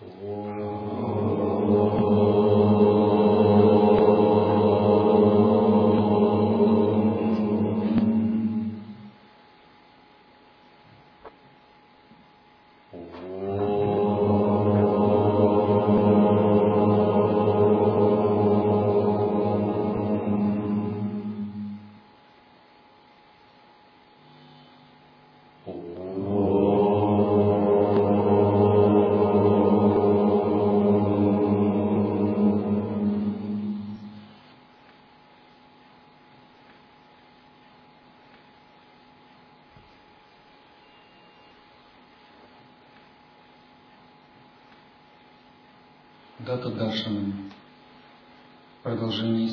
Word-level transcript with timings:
Дата 0.00 0.69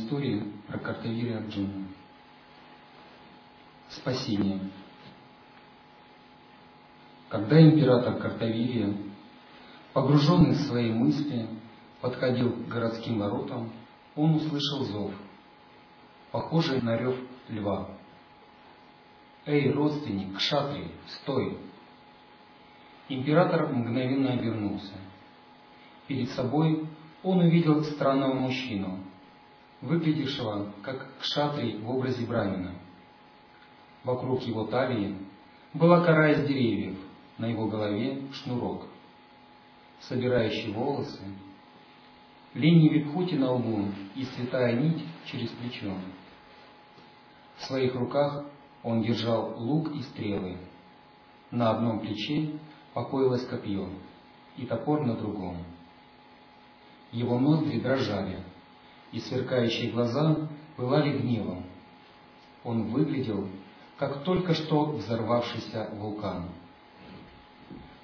истории 0.08 0.44
про 0.68 0.80
Картавири 0.80 1.34
Арджуна. 1.34 1.88
Спасение. 3.90 4.60
Когда 7.30 7.62
император 7.62 8.18
Картавирия, 8.18 8.94
погруженный 9.92 10.56
в 10.56 10.62
свои 10.62 10.92
мысли, 10.92 11.50
подходил 12.00 12.54
к 12.54 12.68
городским 12.68 13.20
воротам, 13.20 13.72
он 14.16 14.36
услышал 14.36 14.86
зов, 14.86 15.12
похожий 16.32 16.82
на 16.82 16.98
рев 16.98 17.18
льва. 17.50 17.90
«Эй, 19.46 19.72
родственник, 19.72 20.38
кшатри, 20.38 20.92
стой!» 21.08 21.58
Император 23.10 23.68
мгновенно 23.74 24.34
обернулся– 24.34 24.94
Перед 26.08 26.30
собой 26.30 26.88
он 27.22 27.40
увидел 27.40 27.84
странного 27.84 28.34
мужчину, 28.34 29.00
выглядевшего 29.82 30.72
как 30.82 31.08
кшатрий 31.20 31.78
в 31.78 31.90
образе 31.90 32.26
брамина. 32.26 32.74
Вокруг 34.04 34.42
его 34.44 34.66
талии 34.66 35.16
была 35.74 36.04
кора 36.04 36.32
из 36.32 36.48
деревьев, 36.48 36.98
на 37.38 37.46
его 37.46 37.68
голове 37.68 38.22
шнурок, 38.34 38.86
собирающий 40.02 40.72
волосы, 40.72 41.22
линии 42.54 42.90
випхути 42.90 43.36
на 43.36 43.52
лбу 43.52 43.86
и 44.16 44.24
святая 44.24 44.80
нить 44.80 45.04
через 45.26 45.50
плечо. 45.50 45.94
В 47.58 47.64
своих 47.64 47.96
руках 47.96 48.46
он 48.84 49.02
держал 49.02 49.56
лук 49.58 49.94
и 49.96 50.02
стрелы. 50.02 50.58
На 51.52 51.72
одном 51.72 52.00
плече 52.00 52.60
покоилось 52.94 53.46
копье 53.46 53.90
и 54.58 54.66
топор 54.66 55.06
на 55.06 55.16
другом. 55.16 55.58
Его 57.12 57.40
ноздри 57.40 57.80
дрожали, 57.80 58.40
и 59.12 59.20
сверкающие 59.20 59.92
глаза 59.92 60.50
пылали 60.76 61.18
гневом. 61.18 61.64
Он 62.64 62.84
выглядел, 62.90 63.48
как 63.98 64.24
только 64.24 64.54
что 64.54 64.86
взорвавшийся 64.92 65.90
вулкан. 65.94 66.50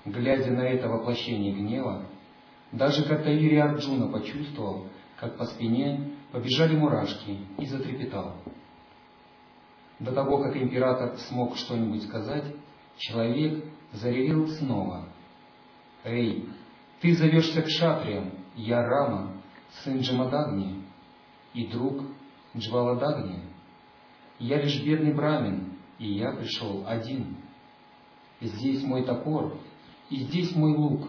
Глядя 0.06 0.52
на 0.52 0.62
это 0.62 0.88
воплощение 0.90 1.54
гнева, 1.54 2.06
даже 2.72 3.04
Катаири 3.04 3.56
Арджуна 3.56 4.08
почувствовал, 4.08 4.88
как 5.20 5.38
по 5.38 5.46
спине 5.46 6.12
побежали 6.32 6.76
мурашки 6.76 7.38
и 7.58 7.66
затрепетал. 7.66 8.36
До 10.00 10.12
того, 10.12 10.40
как 10.40 10.58
император 10.58 11.18
смог 11.30 11.56
что-нибудь 11.56 12.04
сказать, 12.04 12.44
человек 12.98 13.64
заревел 13.92 14.48
снова. 14.48 15.08
«Эй, 16.04 16.50
ты 17.00 17.16
зовешься 17.16 17.62
к 17.62 17.70
шатриям, 17.70 18.32
я 18.56 18.82
Рама, 18.82 19.32
сын 19.84 20.00
Джамадагни 20.00 20.84
и 21.54 21.68
друг 21.68 22.04
Джваладагни. 22.56 23.42
Я 24.40 24.62
лишь 24.62 24.84
бедный 24.84 25.14
брамин, 25.14 25.74
и 26.00 26.14
я 26.14 26.34
пришел 26.34 26.84
один. 26.86 27.38
Здесь 28.42 28.84
мой 28.84 29.06
топор, 29.06 29.58
и 30.10 30.18
здесь 30.18 30.56
мой 30.56 30.76
лук. 30.76 31.08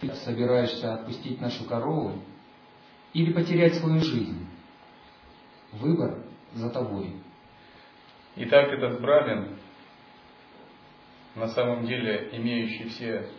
Ты 0.00 0.12
собираешься 0.14 0.94
отпустить 0.94 1.40
нашу 1.40 1.64
корову 1.64 2.20
или 3.12 3.32
потерять 3.32 3.74
свою 3.76 4.00
жизнь? 4.00 4.46
Выбор 5.72 6.22
за 6.52 6.70
тобой. 6.70 7.16
Итак, 8.36 8.68
этот 8.68 9.00
брамин, 9.00 9.56
на 11.34 11.48
самом 11.48 11.86
деле 11.86 12.30
имеющий 12.32 12.88
все 12.88 13.30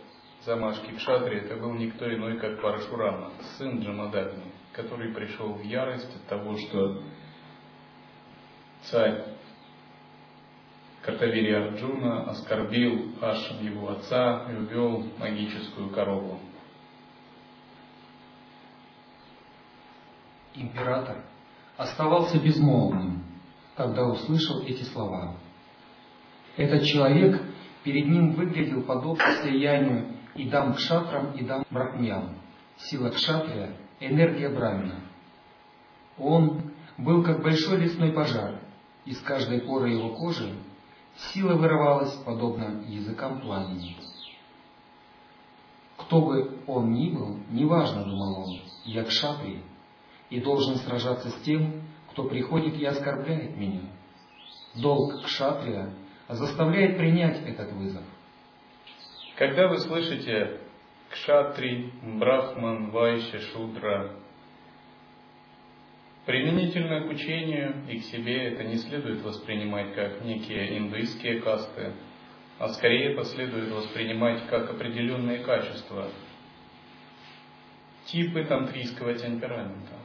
замашки 0.43 0.91
кшатри, 0.95 1.37
это 1.37 1.55
был 1.57 1.73
никто 1.73 2.11
иной, 2.11 2.39
как 2.39 2.61
Парашурама, 2.61 3.31
сын 3.57 3.79
Джамадагни, 3.79 4.51
который 4.77 5.11
пришел 5.11 5.53
в 5.53 5.63
ярость 5.63 6.15
от 6.15 6.23
того, 6.27 6.55
что 6.55 7.01
царь 8.83 9.25
Картавири 11.01 11.51
Арджуна 11.51 12.29
оскорбил 12.29 13.15
Ашам 13.19 13.65
его 13.65 13.89
отца 13.89 14.45
и 14.51 14.55
увел 14.55 15.03
магическую 15.17 15.89
корову. 15.89 16.39
Император 20.53 21.23
оставался 21.75 22.39
безмолвным, 22.39 23.23
когда 23.75 24.03
услышал 24.03 24.61
эти 24.61 24.83
слова. 24.83 25.37
Этот 26.55 26.83
человек 26.83 27.41
перед 27.83 28.05
ним 28.05 28.33
выглядел 28.33 28.83
подобно 28.83 29.25
слиянию 29.41 30.17
и 30.35 30.47
дам 30.49 30.73
кшатрам, 30.73 31.31
и 31.33 31.43
дам 31.43 31.65
брахмьям. 31.71 32.37
Сила 32.77 33.09
кшатрия– 33.09 33.75
энергия 33.99 34.49
брамина. 34.49 35.01
Он 36.17 36.71
был 36.97 37.23
как 37.23 37.41
большой 37.41 37.77
лесной 37.77 38.11
пожар. 38.11 38.59
Из 39.05 39.19
каждой 39.21 39.61
поры 39.61 39.91
его 39.91 40.15
кожи 40.15 40.53
сила 41.33 41.55
вырывалась, 41.55 42.13
подобно 42.25 42.83
языкам 42.87 43.39
пламени. 43.39 43.95
Кто 45.97 46.21
бы 46.21 46.59
он 46.67 46.93
ни 46.93 47.09
был, 47.09 47.37
неважно, 47.49 48.03
думал 48.03 48.43
он, 48.43 48.61
я 48.85 49.03
кшатри, 49.03 49.63
и 50.29 50.39
должен 50.41 50.75
сражаться 50.77 51.29
с 51.29 51.41
тем, 51.41 51.81
кто 52.11 52.25
приходит 52.25 52.75
и 52.75 52.85
оскорбляет 52.85 53.57
меня. 53.57 53.81
Долг 54.75 55.23
кшатрия 55.23 55.93
заставляет 56.29 56.97
принять 56.97 57.41
этот 57.45 57.71
вызов. 57.71 58.03
Когда 59.35 59.67
вы 59.67 59.79
слышите 59.79 60.61
кшатри, 61.09 61.91
брахман, 62.01 62.91
вайшя, 62.91 63.39
шудра, 63.39 64.11
применительно 66.25 67.01
к 67.01 67.09
учению 67.09 67.85
и 67.89 67.99
к 67.99 68.03
себе 68.03 68.49
это 68.49 68.63
не 68.63 68.77
следует 68.77 69.21
воспринимать 69.23 69.93
как 69.95 70.23
некие 70.23 70.77
индуистские 70.77 71.41
касты, 71.41 71.93
а 72.59 72.69
скорее 72.69 73.15
последует 73.15 73.71
воспринимать 73.71 74.47
как 74.47 74.69
определенные 74.69 75.39
качества, 75.39 76.09
типы 78.05 78.43
тантрийского 78.43 79.13
темперамента. 79.13 79.95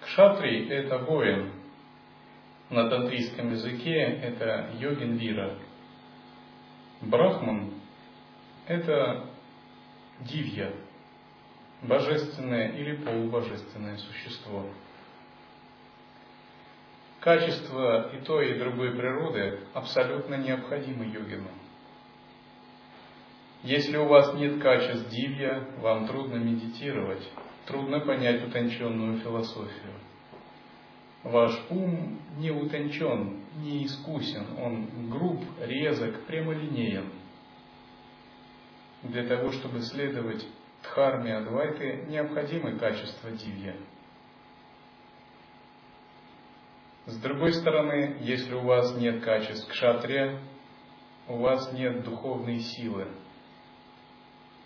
Кшатри– 0.00 0.68
это 0.70 0.98
воин. 0.98 1.52
На 2.70 2.88
тантрийском 2.88 3.52
языке 3.52 4.00
это 4.00 4.70
йогин 4.80 5.16
вира. 5.16 5.54
Брахман 7.02 7.74
это 8.66 9.26
дивья, 10.20 10.72
божественное 11.82 12.72
или 12.72 12.96
полубожественное 12.96 13.96
существо. 13.96 14.66
Качество 17.20 18.10
и 18.12 18.20
той, 18.24 18.50
и 18.50 18.58
другой 18.58 18.92
природы 18.92 19.60
абсолютно 19.74 20.34
необходимы 20.34 21.04
йогину. 21.06 21.48
Если 23.62 23.96
у 23.96 24.06
вас 24.06 24.34
нет 24.34 24.60
качеств 24.60 25.08
дивья, 25.08 25.68
вам 25.78 26.08
трудно 26.08 26.36
медитировать, 26.36 27.22
трудно 27.66 28.00
понять 28.00 28.42
утонченную 28.44 29.20
философию. 29.20 29.92
Ваш 31.22 31.52
ум 31.70 32.18
не 32.38 32.50
утончен, 32.50 33.40
не 33.58 33.86
искусен, 33.86 34.58
он 34.58 35.10
груб, 35.10 35.44
резок, 35.60 36.22
прямолинеен– 36.26 37.08
для 39.02 39.26
того, 39.26 39.52
чтобы 39.52 39.82
следовать 39.82 40.46
Дхарме 40.82 41.36
Адвайты, 41.36 42.04
необходимы 42.08 42.78
качества 42.78 43.30
дивья. 43.30 43.76
С 47.06 47.16
другой 47.16 47.52
стороны, 47.54 48.16
если 48.20 48.54
у 48.54 48.60
вас 48.60 48.94
нет 48.96 49.24
качеств 49.24 49.68
кшатрия, 49.68 50.38
у 51.28 51.38
вас 51.38 51.72
нет 51.72 52.04
духовной 52.04 52.60
силы. 52.60 53.08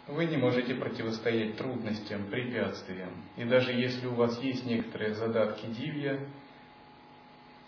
вы 0.07 0.27
не 0.27 0.37
можете 0.37 0.75
противостоять 0.75 1.57
трудностям, 1.57 2.31
препятствиям. 2.31 3.11
И 3.37 3.45
даже 3.45 3.73
если 3.73 4.07
у 4.07 4.15
вас 4.15 4.41
есть 4.41 4.65
некоторые 4.65 5.15
задатки 5.15 5.67
дивья, 5.67 6.21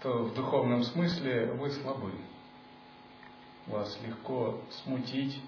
то 0.02 0.24
в 0.24 0.34
духовном 0.34 0.84
смысле 0.84 1.46
вы 1.52 1.70
слабы. 1.70 2.12
Вас 3.66 3.98
легко 4.06 4.60
смутить, 4.82 5.42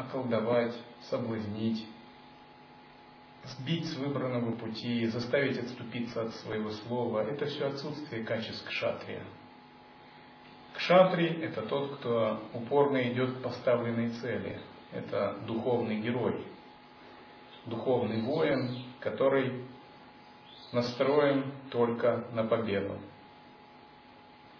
околдовать, 0.00 0.74
соблазнить, 1.08 1.86
сбить 3.44 3.86
с 3.86 3.96
выбранного 3.96 4.52
пути, 4.52 5.06
заставить 5.06 5.58
отступиться 5.58 6.22
от 6.22 6.34
своего 6.36 6.70
слова. 6.70 7.20
Это 7.20 7.46
все 7.46 7.68
отсутствие 7.68 8.24
качеств 8.24 8.66
кшатрия. 8.66 9.22
Кшатри– 10.74 11.26
это 11.42 11.62
тот, 11.62 11.96
кто 11.96 12.42
упорно 12.54 13.02
идет 13.12 13.38
к 13.38 13.42
поставленной 13.42 14.10
цели. 14.10 14.60
Это 14.92 15.36
духовный 15.46 16.00
герой, 16.00 16.44
духовный 17.66 18.22
воин, 18.22 18.84
который 19.00 19.64
настроен 20.72 21.52
только 21.70 22.24
на 22.32 22.44
победу. 22.44 22.98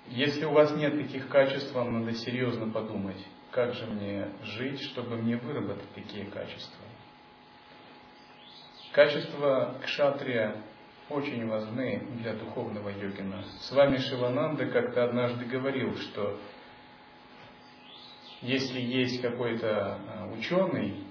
Если 0.09 0.45
у 0.45 0.53
вас 0.53 0.75
нет 0.77 0.97
таких 0.97 1.29
качеств, 1.29 1.73
вам 1.73 2.01
надо 2.01 2.13
серьезно 2.13 2.71
подумать, 2.71 3.25
как 3.51 3.75
же 3.75 3.87
мне 3.87 4.29
жить, 4.43 4.81
чтобы 4.83 5.17
мне 5.17 5.37
выработать 5.37 5.93
такие 5.95 6.27
качества. 6.27 6.85
Качества 8.93 9.77
кшатрия 9.83 10.57
очень 11.09 11.47
важны 11.49 12.07
для 12.23 12.35
духовного 12.35 12.89
йогина. 12.89 13.43
С 13.61 13.73
вами 13.73 13.97
Шивананда 13.99 14.67
как-то 14.67 15.05
однажды 15.05 15.45
говорил, 15.45 15.97
что 15.97 16.39
если 18.43 18.81
есть 18.81 19.21
какой-то 19.21 19.97
а, 19.97 20.33
ученый, 20.33 21.05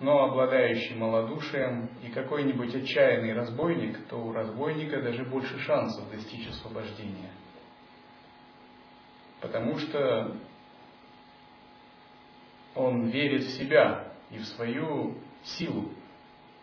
но 0.00 0.24
обладающий 0.24 0.94
малодушием 0.96 1.88
и 2.02 2.10
какой-нибудь 2.10 2.74
отчаянный 2.74 3.32
разбойник, 3.32 4.06
то 4.08 4.16
у 4.16 4.32
разбойника 4.32 5.00
даже 5.00 5.24
больше 5.24 5.58
шансов 5.60 6.10
достичь 6.10 6.48
освобождения. 6.48 7.30
Потому 9.44 9.78
что 9.78 10.34
он 12.74 13.08
верит 13.08 13.42
в 13.42 13.58
себя 13.58 14.10
и 14.30 14.38
в 14.38 14.46
свою 14.46 15.18
силу, 15.42 15.90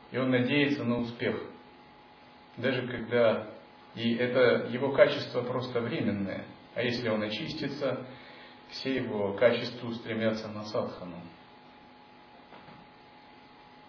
и 0.10 0.18
он 0.18 0.32
надеется 0.32 0.84
на 0.84 0.98
успех. 0.98 1.40
Даже 2.58 2.88
когда 2.88 3.48
и 3.94 4.16
это 4.16 4.68
его 4.72 4.94
качество 4.94 5.44
просто 5.44 5.80
временное, 5.80 6.44
а 6.74 6.82
если 6.82 7.08
он 7.10 7.22
очистится, 7.22 8.04
все 8.72 8.96
его 8.96 9.34
качества 9.34 9.88
устремятся 9.88 10.48
на 10.48 10.64
садхану. 10.64 11.22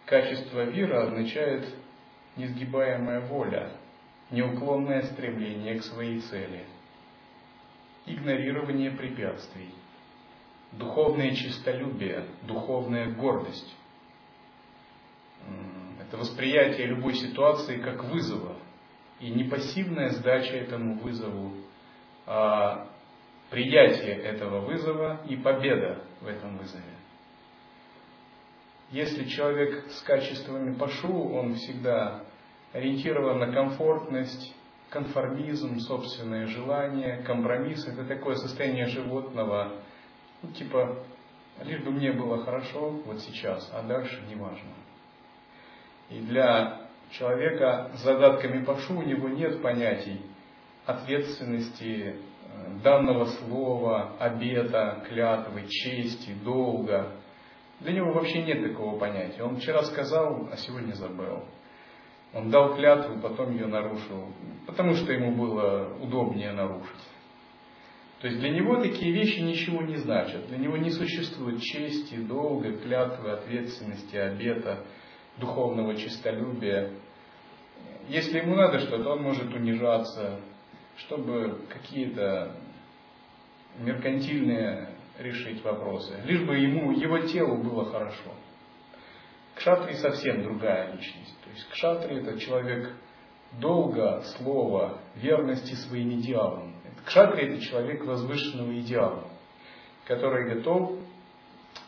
Качество 0.04 0.64
вира 0.64 1.04
означает 1.04 1.66
несгибаемая 2.36 3.20
воля, 3.22 3.72
неуклонное 4.30 5.00
стремление 5.04 5.78
к 5.78 5.84
своей 5.84 6.20
цели, 6.20 6.66
игнорирование 8.06 8.90
препятствий, 8.90 9.74
духовное 10.72 11.34
чистолюбие, 11.34 12.26
духовная 12.42 13.12
гордость. 13.14 13.74
Это 16.00 16.16
восприятие 16.16 16.88
любой 16.88 17.14
ситуации 17.14 17.78
как 17.78 18.04
вызова 18.04 18.56
и 19.20 19.30
не 19.30 19.44
пассивная 19.44 20.10
сдача 20.10 20.54
этому 20.54 20.98
вызову, 20.98 21.52
а 22.26 22.88
приятие 23.50 24.16
этого 24.16 24.60
вызова 24.60 25.20
и 25.28 25.36
победа 25.36 26.04
в 26.20 26.26
этом 26.26 26.58
вызове. 26.58 26.82
Если 28.90 29.24
человек 29.24 29.86
с 29.90 30.02
качествами 30.02 30.74
пашу, 30.74 31.30
он 31.30 31.54
всегда 31.54 32.24
ориентирован 32.72 33.38
на 33.38 33.52
комфортность, 33.52 34.54
конформизм, 34.92 35.78
собственное 35.80 36.46
желание, 36.46 37.22
компромисс. 37.22 37.86
Это 37.86 38.04
такое 38.04 38.36
состояние 38.36 38.86
животного, 38.86 39.72
ну, 40.42 40.50
типа, 40.52 40.98
лишь 41.64 41.82
бы 41.82 41.90
мне 41.90 42.12
было 42.12 42.44
хорошо 42.44 42.90
вот 43.06 43.20
сейчас, 43.20 43.70
а 43.72 43.82
дальше 43.82 44.20
не 44.28 44.34
важно. 44.34 44.70
И 46.10 46.20
для 46.20 46.88
человека 47.10 47.90
с 47.94 48.02
задатками 48.02 48.64
пашу 48.64 48.98
у 48.98 49.02
него 49.02 49.28
нет 49.28 49.62
понятий 49.62 50.20
ответственности, 50.84 52.16
э, 52.16 52.82
данного 52.82 53.26
слова, 53.26 54.16
обета, 54.18 55.04
клятвы, 55.08 55.66
чести, 55.68 56.34
долга. 56.44 57.12
Для 57.80 57.92
него 57.92 58.12
вообще 58.12 58.42
нет 58.42 58.62
такого 58.62 58.98
понятия. 58.98 59.42
Он 59.42 59.56
вчера 59.56 59.82
сказал, 59.84 60.48
а 60.52 60.56
сегодня 60.56 60.92
забыл. 60.92 61.44
Он 62.34 62.50
дал 62.50 62.74
клятву, 62.76 63.20
потом 63.20 63.52
ее 63.52 63.66
нарушил, 63.66 64.32
потому 64.66 64.94
что 64.94 65.12
ему 65.12 65.32
было 65.32 65.96
удобнее 66.00 66.52
нарушить. 66.52 66.96
То 68.20 68.28
есть 68.28 68.38
для 68.38 68.50
него 68.50 68.76
такие 68.76 69.12
вещи 69.12 69.40
ничего 69.40 69.82
не 69.82 69.96
значат. 69.96 70.46
Для 70.46 70.58
него 70.58 70.76
не 70.76 70.90
существует 70.90 71.60
чести, 71.60 72.14
долга, 72.14 72.72
клятвы, 72.78 73.32
ответственности, 73.32 74.14
обета, 74.14 74.84
духовного 75.38 75.96
честолюбия. 75.96 76.92
Если 78.08 78.38
ему 78.38 78.54
надо 78.54 78.78
что-то, 78.78 79.10
он 79.10 79.22
может 79.22 79.52
унижаться, 79.52 80.40
чтобы 80.98 81.62
какие-то 81.68 82.56
меркантильные 83.80 84.90
решить 85.18 85.62
вопросы, 85.64 86.20
лишь 86.24 86.42
бы 86.42 86.56
ему, 86.56 86.92
его 86.92 87.18
телу 87.18 87.62
было 87.62 87.86
хорошо. 87.86 88.32
Кшатри 89.62 89.94
совсем 89.94 90.42
другая 90.42 90.92
личность. 90.92 91.36
То 91.44 91.50
есть 91.50 91.68
кшатри 91.70 92.16
это 92.16 92.36
человек 92.40 92.96
долга, 93.60 94.22
слова, 94.36 94.98
верности 95.14 95.74
своим 95.74 96.18
идеалам. 96.18 96.74
Кшатри 97.06 97.46
это 97.46 97.62
человек 97.62 98.04
возвышенного 98.04 98.80
идеала, 98.80 99.28
который 100.04 100.52
готов 100.52 100.98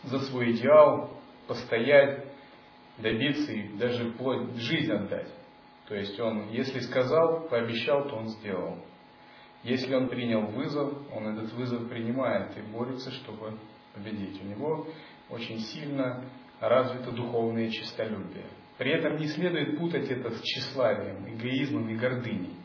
за 0.05 0.21
свой 0.21 0.53
идеал 0.53 1.19
постоять, 1.49 2.25
добиться 2.99 3.51
и 3.51 3.77
даже 3.77 4.15
жизнь 4.55 4.93
отдать. 4.93 5.35
То 5.89 5.97
есть 5.97 6.19
он, 6.21 6.51
если 6.51 6.79
сказал, 6.79 7.49
пообещал, 7.49 8.09
то 8.09 8.15
он 8.15 8.29
сделал. 8.29 8.79
Если 9.65 9.93
он 9.93 10.09
принял 10.09 10.43
вызов, 10.43 10.93
он 11.13 11.37
этот 11.37 11.53
вызов 11.55 11.89
принимает 11.89 12.57
и 12.57 12.61
борется, 12.61 13.11
чтобы 13.11 13.59
победить. 13.95 14.41
У 14.41 14.47
него 14.47 14.87
очень 15.29 15.59
сильно 15.59 16.23
развито 16.69 17.11
духовное 17.13 17.71
честолюбие. 17.71 18.47
При 18.79 18.93
этом 18.93 19.17
не 19.17 19.29
следует 19.29 19.79
путать 19.79 20.11
это 20.11 20.31
с 20.31 20.41
тщеславием, 20.43 21.29
эгоизмом 21.35 21.89
и 21.91 21.97
гордыней. 21.97 22.57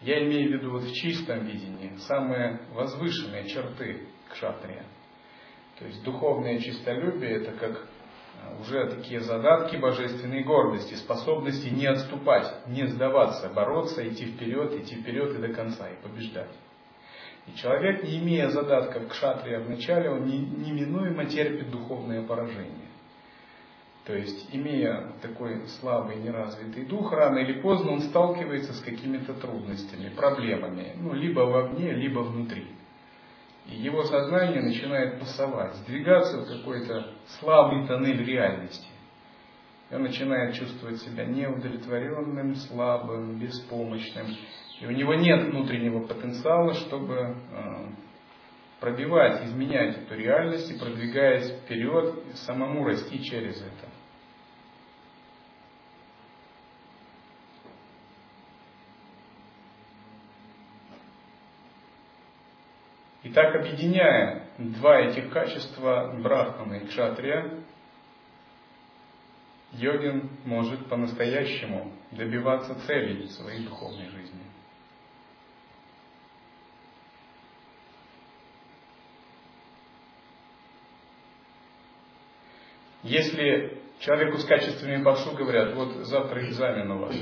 Я 0.00 0.24
имею 0.24 0.50
в 0.50 0.52
виду 0.54 0.72
вот 0.72 0.82
в 0.82 0.94
чистом 0.94 1.44
видении 1.44 1.96
самые 2.06 2.60
возвышенные 2.72 3.48
черты 3.48 4.08
кшатрия. 4.30 4.84
То 5.78 5.86
есть 5.86 6.02
духовное 6.04 6.58
честолюбие 6.58 7.42
это 7.42 7.52
как 7.52 7.88
уже 8.60 8.88
такие 8.88 9.20
задатки 9.20 9.76
божественной 9.76 10.42
гордости, 10.44 10.94
способности 10.94 11.68
не 11.68 11.86
отступать, 11.86 12.66
не 12.66 12.86
сдаваться, 12.86 13.48
бороться, 13.50 14.06
идти 14.08 14.26
вперед, 14.26 14.72
идти 14.74 14.96
вперед 14.96 15.36
и 15.36 15.38
до 15.38 15.52
конца, 15.52 15.88
и 15.88 16.02
побеждать. 16.02 16.50
И 17.46 17.56
человек, 17.56 18.02
не 18.02 18.18
имея 18.18 18.48
задатков 18.48 19.08
к 19.08 19.14
шатрия 19.14 19.60
вначале, 19.60 20.10
он 20.10 20.26
неминуемо 20.26 21.26
терпит 21.26 21.70
духовное 21.70 22.26
поражение. 22.26 22.87
То 24.08 24.16
есть, 24.16 24.48
имея 24.54 25.12
такой 25.20 25.68
слабый, 25.80 26.16
неразвитый 26.16 26.86
дух, 26.86 27.12
рано 27.12 27.40
или 27.40 27.60
поздно 27.60 27.92
он 27.92 28.00
сталкивается 28.00 28.72
с 28.72 28.80
какими-то 28.80 29.34
трудностями, 29.34 30.08
проблемами, 30.16 30.94
ну, 30.96 31.12
либо 31.12 31.40
вовне, 31.40 31.92
либо 31.92 32.20
внутри. 32.20 32.68
И 33.66 33.76
его 33.76 34.02
сознание 34.04 34.62
начинает 34.62 35.20
пасовать, 35.20 35.74
сдвигаться 35.74 36.38
в 36.38 36.46
какой-то 36.46 37.16
слабый 37.38 37.86
тоннель 37.86 38.24
реальности. 38.24 38.88
И 39.90 39.94
он 39.94 40.04
начинает 40.04 40.54
чувствовать 40.54 41.02
себя 41.02 41.26
неудовлетворенным, 41.26 42.54
слабым, 42.54 43.38
беспомощным. 43.38 44.28
И 44.80 44.86
у 44.86 44.90
него 44.90 45.12
нет 45.16 45.50
внутреннего 45.50 46.06
потенциала, 46.06 46.72
чтобы 46.72 47.14
э, 47.14 47.86
пробивать, 48.80 49.44
изменять 49.44 49.98
эту 49.98 50.14
реальность 50.14 50.70
и 50.70 50.78
продвигаясь 50.78 51.50
вперед, 51.60 52.24
самому 52.46 52.86
расти 52.86 53.22
через 53.22 53.60
это. 53.60 53.97
И 63.38 63.40
так 63.40 63.54
объединяя 63.54 64.48
два 64.58 64.98
этих 64.98 65.30
качества, 65.30 66.12
брахмана 66.18 66.74
и 66.74 66.86
кшатрия, 66.88 67.62
йогин 69.74 70.28
может 70.44 70.88
по-настоящему 70.88 71.92
добиваться 72.10 72.74
целей 72.84 73.28
своей 73.28 73.64
духовной 73.64 74.08
жизни. 74.08 74.42
Если 83.04 83.80
человеку 84.00 84.38
с 84.38 84.46
качествами 84.46 85.00
пашу 85.04 85.30
говорят, 85.36 85.74
вот 85.76 85.94
завтра 86.06 86.44
экзамен 86.44 86.90
у 86.90 86.98
вас, 86.98 87.16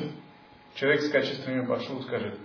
человек 0.76 1.02
с 1.02 1.10
качествами 1.10 1.66
пашу 1.66 2.00
скажет, 2.04 2.38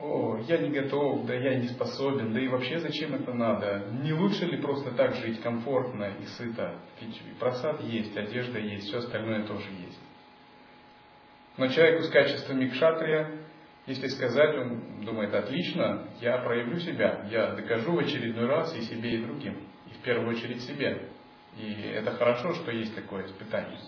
о, 0.00 0.38
я 0.48 0.58
не 0.58 0.70
готов, 0.70 1.24
да 1.24 1.34
я 1.34 1.56
не 1.56 1.68
способен, 1.68 2.32
да 2.32 2.40
и 2.40 2.48
вообще 2.48 2.78
зачем 2.78 3.14
это 3.14 3.32
надо? 3.32 3.86
Не 4.02 4.12
лучше 4.12 4.44
ли 4.44 4.60
просто 4.60 4.90
так 4.92 5.14
жить 5.14 5.40
комфортно 5.40 6.12
и 6.20 6.24
сыто? 6.36 6.80
Ведь 7.00 7.38
просад 7.38 7.80
есть, 7.82 8.16
одежда 8.16 8.58
есть, 8.58 8.88
все 8.88 8.98
остальное 8.98 9.46
тоже 9.46 9.70
есть. 9.70 10.00
Но 11.56 11.68
человеку 11.68 12.02
с 12.02 12.10
качествами 12.10 12.68
кшатрия, 12.68 13.30
если 13.86 14.08
сказать, 14.08 14.56
он 14.56 15.04
думает, 15.04 15.32
отлично, 15.32 16.08
я 16.20 16.38
проявлю 16.38 16.80
себя, 16.80 17.28
я 17.30 17.52
докажу 17.54 17.92
в 17.92 17.98
очередной 17.98 18.46
раз 18.46 18.74
и 18.76 18.80
себе, 18.80 19.14
и 19.14 19.24
другим, 19.24 19.60
и 19.86 19.94
в 19.94 20.02
первую 20.02 20.30
очередь 20.36 20.62
себе. 20.62 21.10
И 21.56 21.72
это 21.94 22.10
хорошо, 22.12 22.54
что 22.54 22.72
есть 22.72 22.96
такое 22.96 23.26
испытание, 23.26 23.78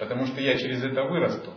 потому 0.00 0.26
что 0.26 0.40
я 0.40 0.58
через 0.58 0.82
это 0.82 1.04
вырасту. 1.04 1.52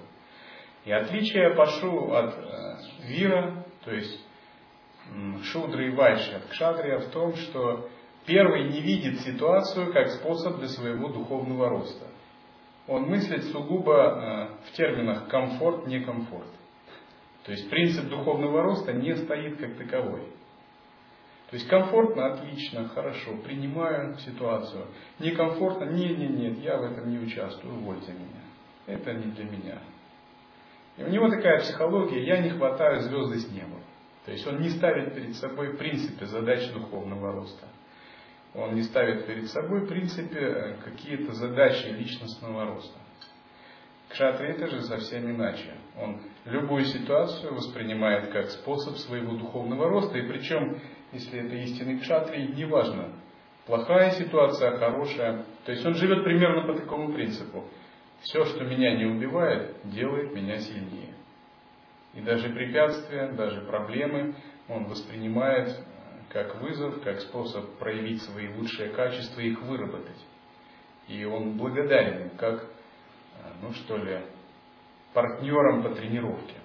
И 0.86 0.92
отличие 0.92 1.56
Пашу 1.56 2.12
от 2.14 2.36
э, 2.38 2.78
Вира, 3.06 3.61
то 3.84 3.92
есть 3.92 4.20
Шудры 5.44 5.88
и 5.88 5.96
Вайши 5.96 6.36
от 6.36 6.46
Кшатрия 6.46 7.00
в 7.00 7.10
том, 7.10 7.36
что 7.36 7.90
первый 8.26 8.70
не 8.70 8.82
видит 8.82 9.22
ситуацию 9.22 9.92
как 9.92 10.10
способ 10.10 10.60
для 10.60 10.68
своего 10.68 11.10
духовного 11.10 11.70
роста. 11.70 12.06
Он 12.88 13.04
мыслит 13.04 13.46
сугубо 13.46 13.94
э, 13.94 14.70
в 14.70 14.72
терминах 14.74 15.28
комфорт, 15.28 15.88
некомфорт. 15.88 16.50
То 17.44 17.52
есть 17.52 17.70
принцип 17.70 18.10
духовного 18.10 18.62
роста 18.62 18.94
не 18.94 19.16
стоит 19.16 19.58
как 19.58 19.76
таковой. 19.78 20.22
То 21.50 21.56
есть 21.56 21.68
комфортно, 21.68 22.34
отлично, 22.34 22.88
хорошо, 22.90 23.36
принимаю 23.44 24.18
ситуацию. 24.20 24.86
Некомфортно, 25.20 25.86
нет, 25.86 26.18
нет, 26.18 26.32
нет, 26.32 26.58
я 26.60 26.78
в 26.78 26.84
этом 26.84 27.10
не 27.10 27.20
участвую, 27.20 27.76
увольте 27.76 28.14
меня. 28.14 28.42
Это 28.88 29.14
не 29.14 29.32
для 29.32 29.46
меня. 29.46 29.82
И 31.02 31.04
у 31.04 31.10
него 31.10 31.30
такая 31.30 31.60
психология, 31.60 32.24
я 32.24 32.38
не 32.42 32.50
хватаю 32.50 33.02
звезды 33.02 33.40
с 33.40 33.52
неба. 33.52 33.78
То 34.26 34.32
есть 34.32 34.46
он 34.48 34.62
не 34.62 34.70
ставит 34.70 35.16
перед 35.16 35.36
собой 35.36 35.76
принципы 35.76 36.26
задач 36.26 36.72
духовного 36.72 37.32
роста. 37.32 37.68
Он 38.54 38.76
не 38.76 38.84
ставит 38.84 39.26
перед 39.26 39.50
собой 39.50 39.82
в 39.82 39.88
принципе 39.88 40.40
э, 40.40 40.76
какие-то 40.84 41.34
задачи 41.34 41.88
личностного 41.88 42.66
роста. 42.66 43.00
Кшатри 44.10 44.50
это 44.50 44.68
же 44.68 44.82
совсем 44.82 45.32
иначе. 45.32 45.74
Он 45.98 46.22
любую 46.46 46.84
ситуацию 46.84 47.54
воспринимает 47.54 48.32
как 48.32 48.50
способ 48.50 48.98
своего 48.98 49.38
духовного 49.38 49.90
роста. 49.90 50.18
И 50.18 50.28
причем, 50.28 50.82
если 51.14 51.40
это 51.40 51.56
истинный 51.56 52.00
кшатри, 52.00 52.48
неважно, 52.50 53.14
плохая 53.66 54.12
ситуация, 54.12 54.78
хорошая. 54.78 55.46
То 55.66 55.72
есть 55.72 55.86
он 55.86 55.96
живет 55.96 56.26
примерно 56.26 56.68
по 56.68 56.78
такому 56.78 57.14
принципу. 57.14 57.64
Все, 58.22 58.46
что 58.46 58.64
меня 58.64 58.96
не 58.96 59.06
убивает, 59.06 59.76
делает 59.84 60.34
меня 60.34 60.60
сильнее. 60.60 61.16
И 62.14 62.22
даже 62.22 62.50
препятствия, 62.50 63.32
даже 63.32 63.62
проблемы 63.62 64.36
он 64.68 64.86
воспринимает 64.86 65.70
э, 65.70 65.74
как 66.30 66.62
вызов, 66.62 67.02
как 67.04 67.20
способ 67.22 67.78
проявить 67.78 68.22
свои 68.22 68.48
лучшие 68.50 68.90
качества 68.90 69.40
и 69.40 69.50
их 69.50 69.62
выработать. 69.62 70.20
И 71.08 71.24
он 71.26 71.58
благодарен, 71.58 72.30
как, 72.38 72.64
э, 72.64 72.68
ну 73.62 73.74
что 73.74 73.98
ли, 73.98 74.22
партнерам 75.14 75.82
по 75.82 75.90
тренировке. 75.90 76.56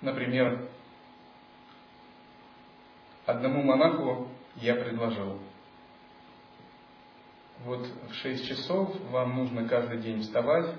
Например, 0.00 0.68
Одному 3.28 3.62
монаху 3.62 4.26
я 4.56 4.74
предложил, 4.74 5.38
вот 7.62 7.86
в 8.08 8.14
6 8.14 8.48
часов 8.48 8.98
вам 9.10 9.36
нужно 9.36 9.68
каждый 9.68 9.98
день 9.98 10.22
вставать 10.22 10.74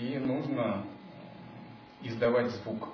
и 0.00 0.18
нужно 0.18 0.84
издавать 2.02 2.48
звук, 2.48 2.88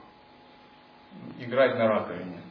играть 1.38 1.78
на 1.78 1.88
раковине. 1.88 2.42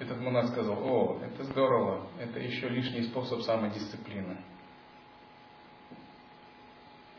Этот 0.00 0.18
монах 0.18 0.48
сказал, 0.48 0.76
о, 0.82 1.20
это 1.22 1.44
здорово, 1.44 2.08
это 2.18 2.40
еще 2.40 2.68
лишний 2.68 3.04
способ 3.04 3.40
самодисциплины. 3.42 4.38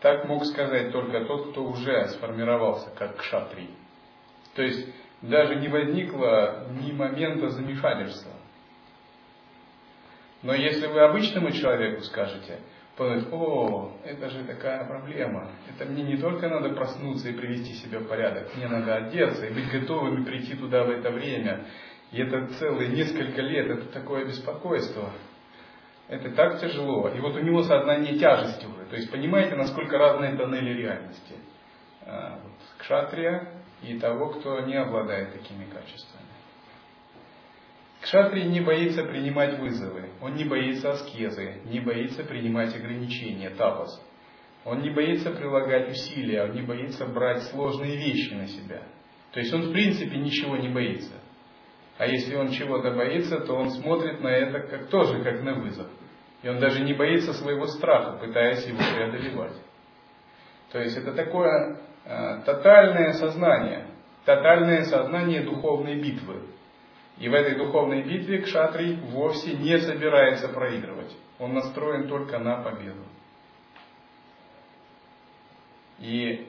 Так 0.02 0.28
мог 0.28 0.44
сказать 0.48 0.92
только 0.92 1.24
тот, 1.24 1.52
кто 1.52 1.64
уже 1.64 2.10
сформировался 2.10 2.90
как 2.90 3.16
кшатри. 3.16 3.70
То 4.54 4.64
есть 4.64 4.90
даже 5.22 5.56
не 5.56 5.68
возникло 5.68 6.68
ни 6.82 6.92
момента 6.92 7.50
замешательства. 7.50 8.32
Но 10.44 10.54
если 10.56 10.88
вы 10.88 11.02
обычному 11.02 11.52
человеку 11.52 12.02
скажете, 12.02 12.60
подумает, 12.98 13.28
о, 13.32 13.92
это 14.04 14.30
же 14.30 14.44
такая 14.44 14.86
проблема. 14.86 15.52
Это 15.70 15.90
мне 15.90 16.04
не 16.04 16.18
только 16.18 16.50
надо 16.50 16.70
проснуться 16.70 17.30
и 17.30 17.34
привести 17.34 17.74
себя 17.74 18.00
в 18.00 18.08
порядок, 18.08 18.56
мне 18.56 18.68
надо 18.68 18.96
одеться 18.96 19.46
и 19.46 19.54
быть 19.54 19.72
готовым 19.72 20.22
и 20.22 20.26
прийти 20.26 20.56
туда 20.56 20.84
в 20.84 20.90
это 20.90 21.12
время. 21.12 21.66
И 22.12 22.22
это 22.22 22.48
целые 22.60 22.90
несколько 22.90 23.42
лет, 23.42 23.70
это 23.70 23.86
такое 23.86 24.26
беспокойство. 24.26 25.12
Это 26.10 26.30
так 26.32 26.60
тяжело. 26.60 27.08
И 27.10 27.20
вот 27.22 27.36
у 27.36 27.40
него 27.40 27.64
сознание 27.64 28.18
тяжести 28.18 28.66
уже. 28.66 28.86
То 28.90 28.98
есть 28.98 29.10
понимаете, 29.10 29.56
насколько 29.56 29.98
разные 29.98 30.36
тоннели 30.36 30.74
реальности. 30.74 31.36
А, 32.06 32.40
кшатрия 32.80 33.61
и 33.82 33.98
того, 34.00 34.30
кто 34.30 34.60
не 34.62 34.76
обладает 34.76 35.34
такими 35.34 35.66
качествами. 35.66 36.26
Кшатри 38.02 38.46
не 38.46 38.62
боится 38.62 39.04
принимать 39.04 39.60
вызовы, 39.60 40.10
он 40.22 40.36
не 40.36 40.44
боится 40.44 40.92
аскезы, 40.92 41.62
не 41.66 41.80
боится 41.80 42.24
принимать 42.24 42.76
ограничения, 42.76 43.52
тапас. 43.52 44.02
Он 44.66 44.82
не 44.82 44.90
боится 44.90 45.32
прилагать 45.32 45.90
усилия, 45.90 46.44
он 46.44 46.54
не 46.54 46.62
боится 46.62 47.06
брать 47.06 47.44
сложные 47.44 47.98
вещи 47.98 48.34
на 48.34 48.48
себя. 48.48 48.84
То 49.32 49.40
есть 49.40 49.54
он 49.54 49.70
в 49.70 49.72
принципе 49.72 50.18
ничего 50.18 50.58
не 50.58 50.70
боится. 50.70 51.14
А 51.98 52.08
если 52.08 52.36
он 52.36 52.52
чего-то 52.52 52.92
боится, 52.92 53.40
то 53.40 53.54
он 53.54 53.70
смотрит 53.72 54.22
на 54.22 54.28
это 54.28 54.60
как, 54.62 54.88
тоже 54.88 55.24
как 55.24 55.42
на 55.44 55.56
вызов. 55.56 55.88
И 56.42 56.50
он 56.50 56.60
даже 56.60 56.84
не 56.84 56.94
боится 56.94 57.34
своего 57.34 57.68
страха, 57.68 58.18
пытаясь 58.18 58.66
его 58.66 58.80
преодолевать. 58.80 59.54
То 60.72 60.80
есть 60.80 60.98
это 60.98 61.14
такое 61.14 61.80
тотальное 62.04 63.14
сознание, 63.14 63.88
тотальное 64.26 64.84
сознание 64.84 65.42
духовной 65.42 66.02
битвы. 66.02 66.42
И 67.18 67.30
в 67.30 67.34
этой 67.34 67.56
духовной 67.56 68.02
битве 68.04 68.42
кшатрий 68.42 68.96
вовсе 68.96 69.54
не 69.54 69.78
собирается 69.78 70.50
проигрывать. 70.50 71.16
Он 71.38 71.54
настроен 71.54 72.08
только 72.08 72.40
на 72.40 72.64
победу. 72.64 73.04
И 76.00 76.48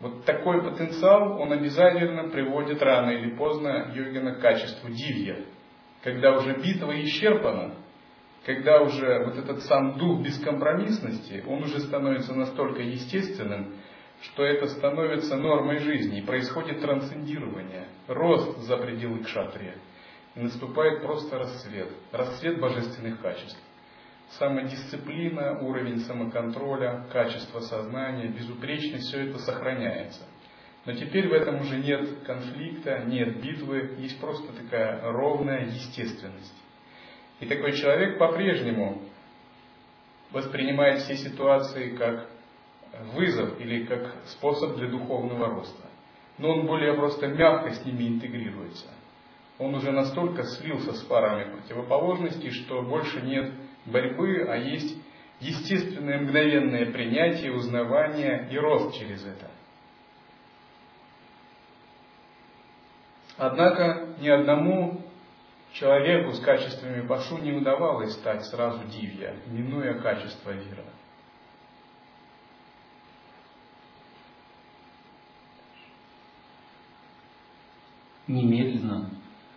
вот 0.00 0.24
такой 0.24 0.62
потенциал, 0.62 1.40
он 1.40 1.52
обязательно 1.52 2.28
приводит 2.28 2.82
рано 2.82 3.10
или 3.10 3.30
поздно 3.36 3.92
йогина 3.94 4.34
к 4.34 4.40
качеству 4.40 4.90
дивья. 4.90 5.44
Когда 6.02 6.36
уже 6.36 6.54
битва 6.56 6.92
исчерпана, 7.02 7.74
когда 8.44 8.82
уже 8.82 9.24
вот 9.24 9.38
этот 9.38 9.62
сам 9.62 9.98
дух 9.98 10.20
бескомпромиссности, 10.20 11.42
он 11.46 11.62
уже 11.62 11.80
становится 11.80 12.34
настолько 12.34 12.82
естественным, 12.82 13.74
что 14.22 14.44
это 14.44 14.66
становится 14.68 15.36
нормой 15.36 15.78
жизни, 15.78 16.18
и 16.18 16.26
происходит 16.26 16.80
трансцендирование, 16.80 17.88
рост 18.06 18.58
за 18.60 18.76
пределы 18.76 19.24
кшатрия. 19.24 19.76
И 20.34 20.40
наступает 20.40 21.02
просто 21.02 21.38
рассвет, 21.38 21.88
рассвет 22.12 22.60
божественных 22.60 23.20
качеств. 23.20 23.58
Самодисциплина, 24.30 25.60
уровень 25.60 26.00
самоконтроля, 26.00 27.06
качество 27.12 27.60
сознания, 27.60 28.28
безупречность, 28.28 29.08
все 29.08 29.28
это 29.28 29.38
сохраняется. 29.38 30.22
Но 30.86 30.92
теперь 30.92 31.28
в 31.28 31.32
этом 31.32 31.60
уже 31.60 31.78
нет 31.78 32.24
конфликта, 32.26 33.04
нет 33.06 33.40
битвы, 33.40 33.94
есть 33.98 34.20
просто 34.20 34.52
такая 34.52 35.00
ровная 35.12 35.66
естественность. 35.66 36.63
И 37.44 37.46
такой 37.46 37.72
человек 37.72 38.18
по-прежнему 38.18 39.02
воспринимает 40.30 41.02
все 41.02 41.14
ситуации 41.14 41.94
как 41.94 42.26
вызов 43.12 43.60
или 43.60 43.84
как 43.84 44.14
способ 44.28 44.76
для 44.76 44.88
духовного 44.88 45.48
роста. 45.50 45.86
Но 46.38 46.54
он 46.54 46.66
более 46.66 46.94
просто 46.94 47.26
мягко 47.26 47.70
с 47.74 47.84
ними 47.84 48.08
интегрируется. 48.08 48.86
Он 49.58 49.74
уже 49.74 49.92
настолько 49.92 50.44
слился 50.44 50.94
с 50.94 51.02
парами 51.02 51.54
противоположностей, 51.54 52.50
что 52.50 52.80
больше 52.80 53.20
нет 53.20 53.52
борьбы, 53.84 54.46
а 54.48 54.56
есть 54.56 54.96
естественное 55.40 56.20
мгновенное 56.20 56.92
принятие, 56.92 57.52
узнавание 57.52 58.48
и 58.50 58.56
рост 58.56 58.98
через 58.98 59.22
это. 59.22 59.50
Однако 63.36 64.14
ни 64.18 64.30
одному 64.30 65.03
человеку 65.74 66.32
с 66.32 66.40
качествами 66.40 67.06
Пашу 67.06 67.38
не 67.38 67.52
удавалось 67.52 68.14
стать 68.14 68.44
сразу 68.46 68.84
дивья, 68.84 69.36
минуя 69.46 70.00
качество 70.00 70.50
вира. 70.50 70.84
Немедленно 78.26 79.10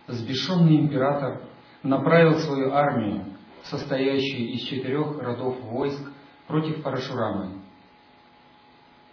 сбешенный 0.08 0.80
император 0.80 1.48
направил 1.82 2.38
свою 2.40 2.72
армию, 2.72 3.24
состоящую 3.64 4.50
из 4.50 4.62
четырех 4.62 5.18
родов 5.22 5.58
войск, 5.60 6.02
против 6.46 6.82
Парашурамы. 6.82 7.60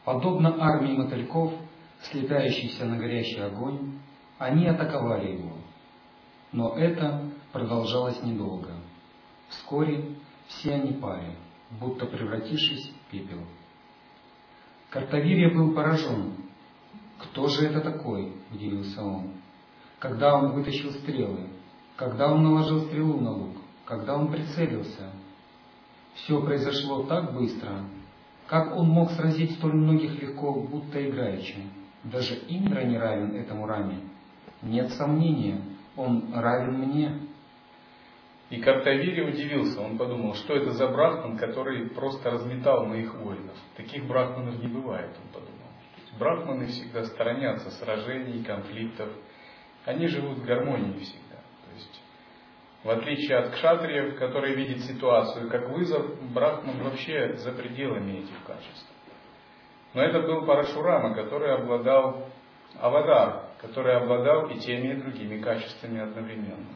Подобно 0.04 0.56
армии 0.60 0.98
мотыльков, 0.98 1.54
слетающихся 2.04 2.86
на 2.86 2.98
горящий 2.98 3.42
огонь, 3.42 4.00
они 4.38 4.68
атаковали 4.68 5.34
его. 5.34 5.55
Но 6.56 6.74
это 6.78 7.22
продолжалось 7.52 8.24
недолго. 8.24 8.70
Вскоре 9.50 10.16
все 10.48 10.76
они 10.76 10.94
пали, 10.94 11.36
будто 11.82 12.06
превратившись 12.06 12.92
в 12.92 13.12
пепел. 13.12 13.40
Картавирия 14.90 15.54
был 15.54 15.74
поражен. 15.74 16.32
«Кто 17.18 17.50
же 17.50 17.66
это 17.66 17.82
такой?»– 17.82 18.32
удивился 18.54 19.04
он. 19.04 19.32
Когда 20.00 20.34
он 20.34 20.54
вытащил 20.54 20.92
стрелы, 20.92 21.50
когда 21.98 22.32
он 22.32 22.42
наложил 22.42 22.86
стрелу 22.86 23.20
на 23.20 23.32
лук, 23.32 23.58
когда 23.84 24.16
он 24.16 24.32
прицелился. 24.32 25.12
Все 26.14 26.42
произошло 26.42 27.04
так 27.04 27.34
быстро, 27.34 27.82
как 28.48 28.74
он 28.78 28.88
мог 28.88 29.12
сразить 29.12 29.58
столь 29.58 29.74
многих 29.74 30.22
легко, 30.22 30.54
будто 30.54 31.06
играючи. 31.06 31.58
Даже 32.06 32.36
Индра 32.48 32.86
не 32.86 32.98
равен 32.98 33.36
этому 33.36 33.68
раме. 33.68 34.00
Нет 34.62 34.94
сомнения, 34.94 35.62
он 35.96 36.34
равен 36.34 36.74
мне. 36.80 37.20
И 38.50 38.62
Картавири 38.62 39.22
удивился, 39.22 39.82
он 39.82 39.98
подумал, 39.98 40.36
что 40.36 40.56
это 40.56 40.72
за 40.72 40.88
брахман, 40.88 41.38
который 41.38 41.90
просто 41.90 42.30
разметал 42.30 42.86
моих 42.86 43.16
воинов. 43.16 43.58
Таких 43.76 44.06
брахманов 44.06 44.60
не 44.60 44.68
бывает, 44.68 45.10
он 45.24 45.34
подумал. 45.34 45.56
Брахманы 46.20 46.68
всегда 46.68 47.04
сторонятся 47.06 47.72
сражений, 47.72 48.44
конфликтов. 48.44 49.10
Они 49.86 50.08
живут 50.08 50.38
в 50.38 50.46
гармонии 50.46 51.00
всегда. 51.00 51.36
То 51.36 51.76
есть, 51.76 52.02
в 52.84 52.90
отличие 52.90 53.38
от 53.38 53.52
кшатриев, 53.52 54.18
которые 54.18 54.56
видят 54.56 54.82
ситуацию 54.82 55.50
как 55.50 55.70
вызов, 55.70 56.06
брахман 56.32 56.84
вообще 56.84 57.34
за 57.38 57.52
пределами 57.52 58.20
этих 58.20 58.44
качеств. 58.46 58.88
Но 59.94 60.04
это 60.04 60.22
был 60.22 60.46
Парашурама, 60.46 61.16
который 61.16 61.54
обладал 61.56 62.28
авадар, 62.80 63.45
который 63.62 63.96
обладал 63.96 64.50
и 64.50 64.60
теми, 64.60 64.94
и 64.94 65.02
другими 65.02 65.42
качествами 65.42 66.02
одновременно. 66.02 66.76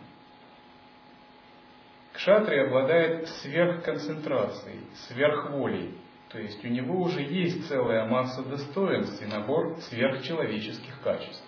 Кшатри 2.13 2.59
обладает 2.59 3.27
сверхконцентрацией, 3.29 4.81
сверхволей, 5.07 5.95
то 6.29 6.39
есть 6.39 6.63
у 6.63 6.67
него 6.67 7.01
уже 7.01 7.21
есть 7.21 7.67
целая 7.67 8.05
масса 8.05 8.43
достоинств 8.43 9.21
и 9.21 9.25
набор 9.25 9.77
сверхчеловеческих 9.89 11.01
качеств. 11.01 11.43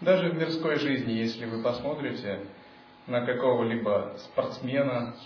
Даже 0.00 0.30
в 0.30 0.34
мирской 0.36 0.76
жизни, 0.76 1.12
если 1.12 1.44
вы 1.46 1.62
посмотрите 1.62 2.46
на 3.06 3.24
какого-либо 3.24 4.16
спортсмена, 4.18 5.16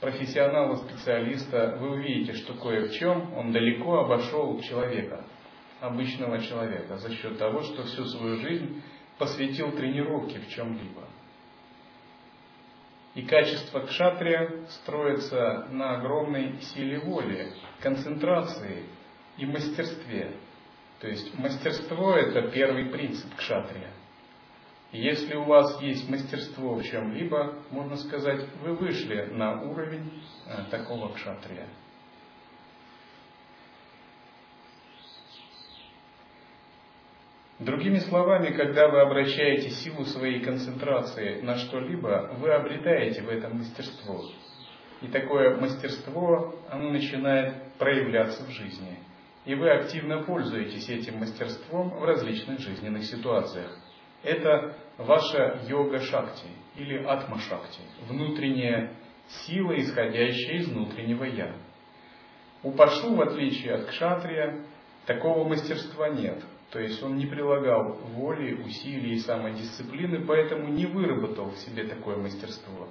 профессионала, 0.00 0.76
специалиста, 0.76 1.76
вы 1.80 1.90
увидите, 1.90 2.34
что 2.34 2.54
кое 2.54 2.88
в 2.88 2.92
чем 2.92 3.34
он 3.34 3.52
далеко 3.52 3.98
обошел 3.98 4.60
человека, 4.60 5.24
обычного 5.80 6.40
человека, 6.40 6.98
за 6.98 7.10
счет 7.14 7.38
того, 7.38 7.62
что 7.62 7.84
всю 7.84 8.04
свою 8.04 8.36
жизнь 8.40 8.82
посвятил 9.18 9.72
тренировке 9.72 10.40
в 10.40 10.48
чем-либо. 10.48 11.04
И 13.14 13.22
качество 13.22 13.80
кшатрия 13.80 14.66
строится 14.68 15.68
на 15.70 15.96
огромной 15.96 16.60
силе 16.60 16.98
воли, 17.00 17.52
концентрации 17.80 18.84
и 19.38 19.46
мастерстве. 19.46 20.36
То 21.00 21.08
есть 21.08 21.36
мастерство– 21.38 22.14
это 22.14 22.50
первый 22.50 22.86
принцип 22.86 23.34
кшатрия. 23.36 23.90
Если 24.92 25.34
у 25.34 25.44
вас 25.44 25.80
есть 25.82 26.08
мастерство 26.08 26.74
в 26.74 26.84
чем-либо, 26.84 27.58
можно 27.70 27.96
сказать, 27.96 28.46
вы 28.62 28.74
вышли 28.74 29.30
на 29.32 29.62
уровень 29.62 30.22
э, 30.46 30.64
такого 30.70 31.12
кшатрия. 31.12 31.68
Другими 37.66 37.98
словами, 37.98 38.52
когда 38.52 38.86
вы 38.86 39.00
обращаете 39.00 39.70
силу 39.70 40.04
своей 40.04 40.38
концентрации 40.38 41.40
на 41.40 41.56
что-либо, 41.56 42.30
вы 42.38 42.52
обретаете 42.52 43.22
в 43.22 43.28
этом 43.28 43.58
мастерство. 43.58 44.22
И 45.02 45.08
такое 45.08 45.56
мастерство, 45.56 46.54
оно 46.70 46.90
начинает 46.90 47.72
проявляться 47.76 48.44
в 48.44 48.50
жизни. 48.50 49.00
И 49.46 49.56
вы 49.56 49.68
активно 49.68 50.22
пользуетесь 50.22 50.88
этим 50.88 51.18
мастерством 51.18 51.90
в 51.90 52.04
различных 52.04 52.60
жизненных 52.60 53.02
ситуациях. 53.02 53.76
Это 54.22 54.76
ваша 54.96 55.58
йога-шакти 55.66 56.46
или 56.76 57.02
атма-шакти, 57.04 57.80
внутренняя 58.08 58.92
сила, 59.44 59.76
исходящая 59.76 60.58
из 60.58 60.68
внутреннего 60.68 61.24
«я». 61.24 61.52
У 62.62 62.70
Пашу, 62.70 63.16
в 63.16 63.20
отличие 63.22 63.74
от 63.74 63.86
кшатрия, 63.86 64.62
такого 65.04 65.48
мастерства 65.48 66.10
нет. 66.10 66.44
То 66.70 66.80
есть 66.80 67.02
он 67.02 67.16
не 67.16 67.26
прилагал 67.26 67.98
воли, 68.14 68.54
усилий 68.54 69.14
и 69.14 69.20
самодисциплины, 69.20 70.24
поэтому 70.26 70.68
не 70.68 70.86
выработал 70.86 71.50
в 71.50 71.58
себе 71.58 71.84
такое 71.84 72.16
мастерство. 72.16 72.88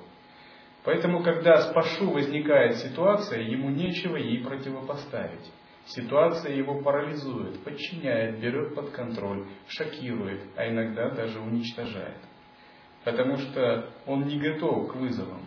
Поэтому, 0.84 1.24
когда 1.24 1.58
с 1.58 1.74
Пашу 1.74 2.12
возникает 2.12 2.78
ситуация, 2.78 3.42
ему 3.42 3.70
нечего 3.70 4.16
ей 4.16 4.44
противопоставить. 4.44 5.52
Ситуация 5.88 6.56
его 6.56 6.82
парализует, 6.82 7.64
подчиняет, 7.64 8.40
берет 8.40 8.74
под 8.76 8.92
контроль, 8.92 9.46
шокирует, 9.68 10.42
а 10.56 10.68
иногда 10.68 11.10
даже 11.10 11.40
уничтожает. 11.40 12.18
Потому 13.04 13.38
что 13.38 13.90
он 14.08 14.26
не 14.26 14.40
готов 14.40 14.92
к 14.92 14.96
вызовам. 14.96 15.42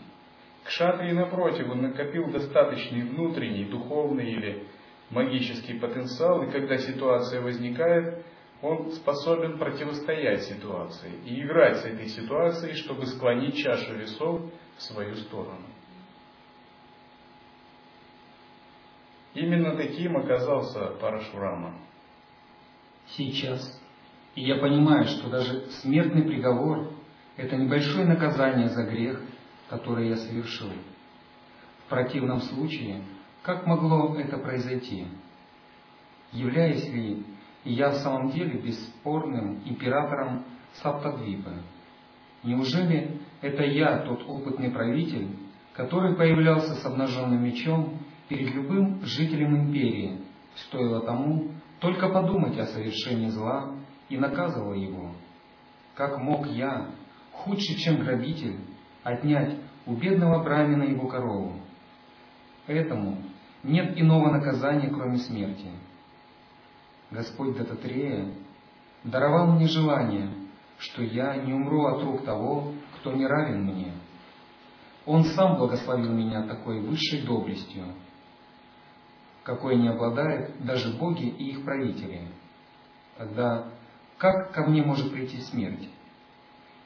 К 0.65 0.71
шатре, 0.71 1.13
напротив, 1.13 1.69
он 1.71 1.83
накопил 1.83 2.31
достаточный 2.31 3.03
внутренний, 3.03 3.65
духовный 3.65 4.31
или 4.31 4.67
магический 5.11 5.79
потенциал, 5.79 6.43
и 6.43 6.51
когда 6.51 6.79
ситуация 6.79 7.41
возникает, 7.41 8.25
он 8.61 8.93
способен 8.93 9.59
противостоять 9.59 10.43
ситуации 10.43 11.13
и 11.25 11.43
играть 11.43 11.79
с 11.79 11.85
этой 11.85 12.09
ситуацией, 12.09 12.75
чтобы 12.75 13.07
склонить 13.07 13.57
чашу 13.57 13.95
весов 13.95 14.43
в 14.77 14.83
свою 14.83 15.15
сторону. 15.17 15.67
Именно 19.35 19.77
таким 19.77 20.17
оказался 20.17 20.97
Парашурама. 21.01 21.75
Сейчас 23.17 23.81
и 24.39 24.43
я 24.43 24.59
понимаю, 24.59 25.05
что 25.07 25.29
даже 25.29 25.69
смертный 25.83 26.23
приговор– 26.23 26.93
это 27.37 27.57
небольшое 27.57 28.07
наказание 28.07 28.69
за 28.69 28.85
грех, 28.85 29.21
который 29.69 30.09
я 30.09 30.17
совершил. 30.17 30.71
В 31.85 31.89
противном 31.89 32.41
случае, 32.43 33.03
как 33.43 33.67
могло 33.67 34.17
это 34.17 34.39
произойти? 34.39 35.07
Являюсь 36.33 36.87
ли 36.89 37.25
я 37.65 37.91
в 37.91 37.97
самом 37.97 38.31
деле 38.31 38.59
бесспорным 38.59 39.61
императором 39.65 40.45
Саптадвипы? 40.83 41.63
Неужели 42.45 43.21
это 43.41 43.65
я 43.65 43.99
тот 44.01 44.29
опытный 44.29 44.71
правитель, 44.71 45.29
который 45.75 46.17
появлялся 46.17 46.75
с 46.75 46.85
обнаженным 46.85 47.43
мечом 47.43 47.99
перед 48.29 48.55
любым 48.55 49.01
жителем 49.05 49.57
империи, 49.57 50.21
стоило 50.57 51.01
тому 51.01 51.53
только 51.81 52.09
подумать 52.09 52.59
о 52.59 52.67
совершении 52.67 53.29
зла 53.29 53.73
и 54.09 54.17
наказывал 54.17 54.75
его. 54.75 55.13
Как 55.95 56.19
мог 56.19 56.47
я, 56.49 56.91
худший, 57.33 57.77
чем 57.77 58.01
грабитель, 58.01 58.59
отнять 59.03 59.57
у 59.87 59.95
бедного 59.95 60.43
брамина 60.43 60.85
его 60.85 61.07
корову? 61.07 61.61
Этому 62.67 63.19
нет 63.69 64.01
иного 64.01 64.31
наказания, 64.31 64.89
кроме 64.89 65.19
смерти. 65.19 65.69
Господь 67.11 67.57
Дататрея 67.57 68.33
даровал 69.05 69.53
мне 69.53 69.67
желание, 69.69 70.31
что 70.79 71.03
я 71.03 71.37
не 71.37 71.53
умру 71.53 71.87
от 71.87 72.03
рук 72.03 72.25
того, 72.25 72.73
кто 72.97 73.13
не 73.13 73.27
равен 73.27 73.65
мне. 73.65 73.93
Он 75.07 75.25
сам 75.25 75.57
благословил 75.57 76.13
меня 76.13 76.43
такой 76.43 76.81
высшей 76.81 77.23
доблестью, 77.23 77.85
какой 79.43 79.77
не 79.77 79.89
обладают 79.89 80.51
даже 80.65 80.97
боги 80.99 81.27
и 81.27 81.51
их 81.51 81.65
правители. 81.65 82.23
Тогда 83.17 83.69
как 84.19 84.53
ко 84.53 84.67
мне 84.67 84.83
может 84.83 85.13
прийти 85.13 85.41
смерть? 85.43 85.89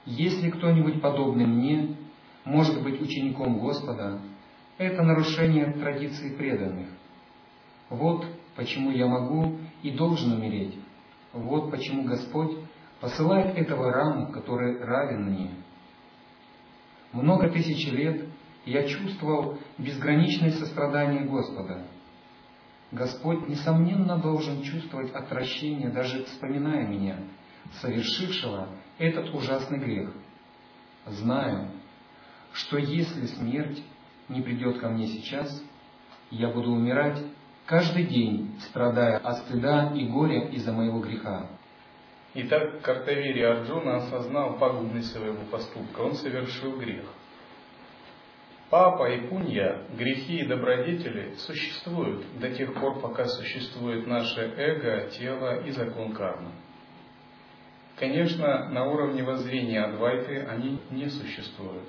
Если 0.04 0.50
кто-нибудь 0.50 1.00
подобный 1.00 1.46
мне 1.46 1.96
может 2.44 2.82
быть 2.82 3.00
учеником 3.00 3.58
Господа, 3.58 4.20
это 4.82 5.02
нарушение 5.02 5.72
традиций 5.72 6.36
преданных. 6.36 6.88
Вот 7.88 8.26
почему 8.56 8.90
я 8.90 9.06
могу 9.06 9.58
и 9.82 9.90
должен 9.90 10.32
умереть. 10.32 10.78
Вот 11.32 11.70
почему 11.70 12.04
Господь 12.04 12.56
посылает 13.00 13.56
этого 13.56 13.92
раму, 13.92 14.32
который 14.32 14.78
равен 14.78 15.30
мне. 15.30 15.50
Много 17.12 17.48
тысяч 17.48 17.90
лет 17.90 18.26
я 18.64 18.86
чувствовал 18.86 19.58
безграничное 19.78 20.52
сострадание 20.52 21.24
Господа– 21.24 21.86
Господь, 22.92 23.48
несомненно, 23.48 24.18
должен 24.18 24.62
чувствовать 24.62 25.12
отвращение, 25.12 25.88
даже 25.88 26.24
вспоминая 26.26 26.86
меня, 26.86 27.20
совершившего 27.80 28.68
этот 28.98 29.34
ужасный 29.34 29.78
грех. 29.78 30.12
Знаю, 31.06 31.70
что 32.52 32.76
если 32.76 33.26
смерть 33.26 33.82
не 34.32 34.40
придет 34.40 34.78
ко 34.78 34.88
мне 34.88 35.06
сейчас, 35.06 35.62
я 36.30 36.48
буду 36.48 36.72
умирать 36.72 37.18
каждый 37.66 38.04
день, 38.04 38.58
страдая 38.68 39.18
от 39.18 39.38
стыда 39.38 39.92
и 39.94 40.06
горя 40.06 40.48
из-за 40.48 40.72
моего 40.72 41.00
греха. 41.00 41.46
Итак, 42.34 42.80
Картавири 42.80 43.42
Арджуна 43.42 43.96
осознал 43.96 44.58
пагубность 44.58 45.12
своего 45.12 45.42
поступка. 45.50 46.00
Он 46.00 46.14
совершил 46.14 46.78
грех. 46.78 47.04
Папа 48.70 49.10
и 49.10 49.28
пунья, 49.28 49.82
грехи 49.98 50.38
и 50.38 50.46
добродетели 50.46 51.34
существуют 51.34 52.24
до 52.40 52.50
тех 52.54 52.72
пор, 52.72 53.00
пока 53.00 53.26
существует 53.26 54.06
наше 54.06 54.40
эго, 54.56 55.10
тело 55.10 55.62
и 55.62 55.72
закон 55.72 56.14
кармы. 56.14 56.52
Конечно, 57.96 58.70
на 58.70 58.86
уровне 58.86 59.22
воззрения 59.22 59.82
Адвайты 59.82 60.38
они 60.46 60.80
не 60.90 61.10
существуют. 61.10 61.86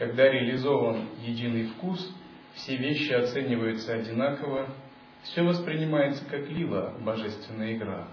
Когда 0.00 0.30
реализован 0.30 1.10
единый 1.22 1.64
вкус, 1.64 2.10
все 2.54 2.74
вещи 2.74 3.12
оцениваются 3.12 3.92
одинаково, 3.92 4.66
все 5.24 5.42
воспринимается 5.42 6.24
как 6.24 6.48
лила, 6.48 6.94
божественная 7.00 7.76
игра. 7.76 8.08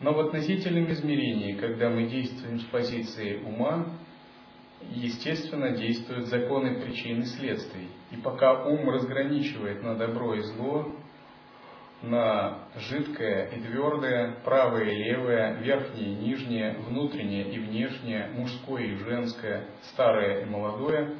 Но 0.00 0.12
в 0.12 0.18
относительном 0.18 0.90
измерении, 0.90 1.52
когда 1.52 1.88
мы 1.88 2.08
действуем 2.08 2.58
с 2.58 2.64
позиции 2.64 3.44
ума, 3.44 3.86
естественно, 4.90 5.70
действуют 5.70 6.26
законы 6.26 6.80
причин 6.80 7.20
и 7.20 7.26
следствий. 7.26 7.86
И 8.10 8.16
пока 8.16 8.64
ум 8.64 8.90
разграничивает 8.90 9.84
на 9.84 9.94
добро 9.94 10.34
и 10.34 10.40
зло, 10.40 10.96
на 12.08 12.68
жидкое 12.76 13.48
и 13.50 13.60
твердое, 13.60 14.36
правое 14.44 14.84
и 14.84 15.04
левое, 15.04 15.54
верхнее 15.60 16.12
и 16.12 16.14
нижнее, 16.14 16.76
внутреннее 16.78 17.50
и 17.50 17.58
внешнее, 17.58 18.28
мужское 18.34 18.84
и 18.84 18.96
женское, 18.96 19.66
старое 19.92 20.42
и 20.42 20.44
молодое, 20.44 21.16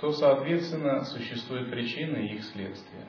то, 0.00 0.12
соответственно, 0.12 1.04
существуют 1.04 1.70
причины 1.70 2.26
и 2.26 2.34
их 2.36 2.44
следствия. 2.44 3.06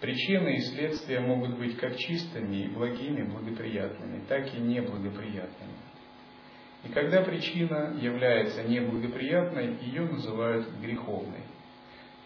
Причины 0.00 0.56
и 0.56 0.60
следствия 0.60 1.20
могут 1.20 1.58
быть 1.58 1.76
как 1.78 1.96
чистыми 1.96 2.56
и 2.56 2.68
благими, 2.68 3.22
благоприятными, 3.22 4.24
так 4.28 4.52
и 4.52 4.58
неблагоприятными. 4.58 5.76
И 6.84 6.88
когда 6.88 7.22
причина 7.22 7.96
является 8.00 8.64
неблагоприятной, 8.64 9.76
ее 9.82 10.02
называют 10.02 10.68
греховной. 10.80 11.44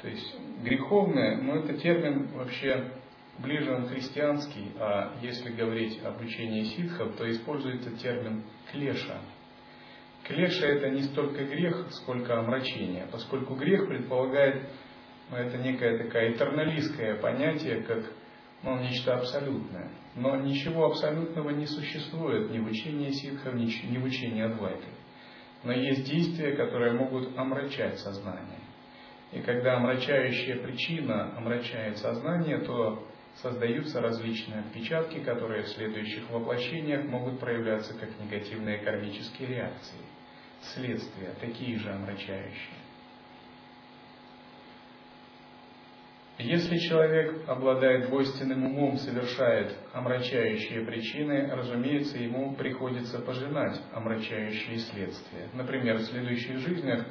То 0.01 0.09
есть 0.09 0.35
греховная, 0.63 1.37
ну 1.43 1.57
это 1.57 1.75
термин 1.75 2.29
вообще 2.29 2.93
ближе 3.39 3.73
он 3.73 3.89
христианский, 3.89 4.73
а 4.79 5.15
если 5.23 5.51
говорить 5.51 6.03
об 6.05 6.21
учении 6.21 6.65
ситхов, 6.65 7.17
то 7.17 7.31
используется 7.31 7.97
термин 7.97 8.45
клеша. 8.71 9.21
Клеша 10.25 10.67
это 10.67 10.91
не 10.91 11.03
столько 11.03 11.45
грех, 11.45 11.87
сколько 11.91 12.39
омрачение, 12.39 13.07
поскольку 13.11 13.55
грех 13.55 13.87
предполагает, 13.87 14.63
ну, 15.31 15.37
это 15.37 15.59
некое 15.59 15.99
такое 15.99 16.33
этерналистское 16.33 17.17
понятие, 17.17 17.83
как 17.83 18.05
ну, 18.63 18.79
нечто 18.81 19.15
абсолютное. 19.15 19.91
Но 20.15 20.37
ничего 20.37 20.87
абсолютного 20.87 21.51
не 21.51 21.67
существует 21.67 22.51
ни 22.51 22.59
в 22.59 22.67
учении 22.67 23.11
ситхов, 23.11 23.55
ни 23.55 23.99
в 23.99 24.05
учении 24.05 24.43
Адвайты. 24.43 24.87
Но 25.63 25.73
есть 25.73 26.05
действия, 26.05 26.57
которые 26.57 26.93
могут 26.93 27.37
омрачать 27.37 27.99
сознание. 27.99 28.61
И 29.33 29.41
когда 29.41 29.77
омрачающая 29.77 30.63
причина 30.63 31.37
омрачает 31.37 31.99
сознание, 31.99 32.59
то 32.59 33.07
создаются 33.43 34.01
различные 34.01 34.61
отпечатки, 34.61 35.19
которые 35.21 35.63
в 35.65 35.69
следующих 35.69 36.29
воплощениях 36.31 37.05
могут 37.05 37.39
проявляться 37.39 37.95
как 37.95 38.09
негативные 38.21 38.79
кармические 38.79 39.49
реакции, 39.49 40.01
следствия, 40.75 41.35
такие 41.41 41.79
же 41.79 41.91
омрачающие. 41.91 42.87
Если 46.39 46.77
человек 46.77 47.49
обладает 47.49 48.09
двойственным 48.09 48.65
умом, 48.65 48.99
совершает 48.99 49.75
омрачающие 49.95 50.85
причины, 50.85 51.49
разумеется, 51.51 52.19
ему 52.19 52.55
приходится 52.55 53.21
пожинать 53.21 53.81
омрачающие 53.93 54.79
следствия. 54.79 55.49
Например, 55.55 55.97
в 55.97 56.05
следующих 56.05 56.59
жизнях 56.59 57.07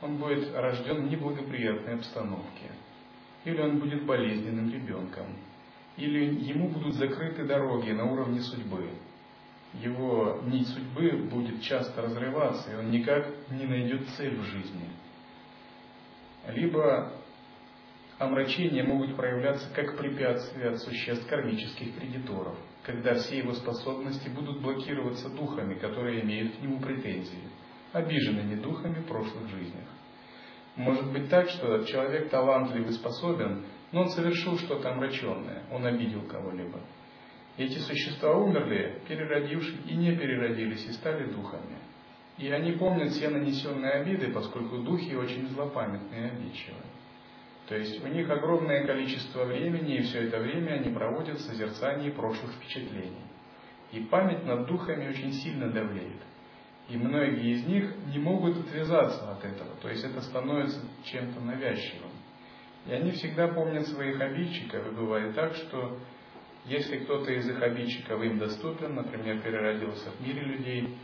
он 0.00 0.16
будет 0.16 0.54
рожден 0.54 1.06
в 1.06 1.10
неблагоприятной 1.10 1.94
обстановке, 1.94 2.70
или 3.44 3.60
он 3.60 3.80
будет 3.80 4.06
болезненным 4.06 4.72
ребенком, 4.72 5.36
или 5.96 6.34
ему 6.44 6.68
будут 6.68 6.94
закрыты 6.94 7.44
дороги 7.44 7.90
на 7.90 8.04
уровне 8.04 8.40
судьбы. 8.40 8.88
Его 9.74 10.40
нить 10.46 10.68
судьбы 10.68 11.12
будет 11.30 11.62
часто 11.62 12.02
разрываться, 12.02 12.70
и 12.70 12.76
он 12.76 12.90
никак 12.90 13.26
не 13.50 13.64
найдет 13.64 14.08
цель 14.16 14.36
в 14.36 14.42
жизни. 14.44 14.88
Либо 16.48 17.12
омрачения 18.18 18.84
могут 18.84 19.16
проявляться 19.16 19.68
как 19.74 19.96
препятствия 19.96 20.70
от 20.70 20.78
существ 20.78 21.26
кармических 21.28 21.96
кредиторов, 21.96 22.56
когда 22.82 23.14
все 23.14 23.38
его 23.38 23.54
способности 23.54 24.28
будут 24.28 24.60
блокироваться 24.60 25.28
духами, 25.30 25.74
которые 25.74 26.22
имеют 26.22 26.56
к 26.56 26.60
нему 26.60 26.80
претензии, 26.80 27.48
обиженными 27.92 28.56
духами 28.56 29.02
прошлых 29.06 29.48
жизнях. 29.48 29.84
Может 30.76 31.12
быть 31.12 31.28
так, 31.28 31.48
что 31.50 31.84
человек 31.84 32.30
талантлив 32.30 32.88
и 32.88 32.92
способен, 32.92 33.64
но 33.92 34.02
он 34.02 34.08
совершил 34.10 34.58
что-то 34.58 34.90
омраченное, 34.90 35.64
он 35.70 35.84
обидел 35.84 36.22
кого-либо. 36.22 36.80
Эти 37.58 37.78
существа 37.78 38.34
умерли, 38.34 39.00
переродившись 39.06 39.80
и 39.86 39.94
не 39.94 40.16
переродились, 40.16 40.86
и 40.86 40.92
стали 40.92 41.30
духами. 41.30 41.76
И 42.38 42.48
они 42.50 42.72
помнят 42.72 43.10
все 43.10 43.28
нанесенные 43.28 43.92
обиды, 43.92 44.32
поскольку 44.32 44.78
духи 44.78 45.14
очень 45.14 45.46
злопамятные 45.48 46.22
и 46.22 46.30
обидчивые. 46.30 46.82
То 47.68 47.76
есть 47.76 48.02
у 48.02 48.08
них 48.08 48.28
огромное 48.30 48.86
количество 48.86 49.44
времени, 49.44 49.98
и 49.98 50.02
все 50.02 50.26
это 50.26 50.38
время 50.38 50.72
они 50.72 50.92
проводят 50.94 51.38
в 51.38 51.42
созерцании 51.42 52.10
прошлых 52.10 52.52
впечатлений. 52.54 53.26
И 53.92 54.00
память 54.00 54.44
над 54.44 54.66
духами 54.66 55.08
очень 55.08 55.32
сильно 55.32 55.70
давлеет. 55.70 56.22
И 56.92 56.96
многие 56.98 57.54
из 57.54 57.66
них 57.66 57.90
не 58.12 58.18
могут 58.18 58.58
отвязаться 58.58 59.32
от 59.32 59.42
этого. 59.42 59.70
То 59.80 59.88
есть 59.88 60.04
это 60.04 60.20
становится 60.20 60.78
чем-то 61.04 61.40
навязчивым. 61.40 62.10
И 62.86 62.92
они 62.92 63.12
всегда 63.12 63.48
помнят 63.48 63.86
своих 63.86 64.20
обидчиков. 64.20 64.86
И 64.86 64.90
бывает 64.90 65.34
так, 65.34 65.54
что 65.54 65.98
если 66.66 66.98
кто-то 66.98 67.32
из 67.32 67.48
их 67.48 67.62
обидчиков 67.62 68.22
им 68.22 68.38
доступен, 68.38 68.94
например, 68.94 69.40
переродился 69.40 70.10
в 70.10 70.20
мире 70.20 70.42
людей, 70.42 70.98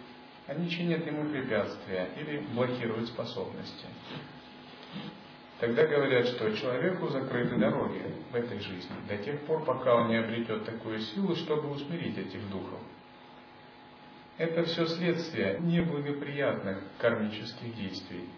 они 0.46 0.68
чинят 0.68 1.07
ему 1.07 1.31
препятствия 1.31 2.11
или 2.20 2.40
блокируют 2.53 3.09
способности. 3.09 3.87
Тогда 5.59 5.87
говорят, 5.87 6.27
что 6.27 6.55
человеку 6.55 7.09
закрыты 7.09 7.57
дороги 7.57 8.03
в 8.31 8.35
этой 8.35 8.61
жизни 8.61 8.94
до 9.09 9.16
тех 9.16 9.40
пор, 9.46 9.64
пока 9.64 9.94
он 9.94 10.09
не 10.09 10.16
обретет 10.16 10.66
такую 10.66 11.01
силу, 11.01 11.35
чтобы 11.35 11.70
усмирить 11.70 12.18
этих 12.18 12.46
духов. 12.51 12.79
Это 14.38 14.62
все 14.62 14.87
следствие 14.87 15.59
неблагоприятных 15.61 16.79
кармических 16.98 17.74
действий. 17.74 18.29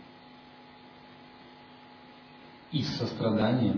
Из 2.73 2.89
сострадания 2.97 3.77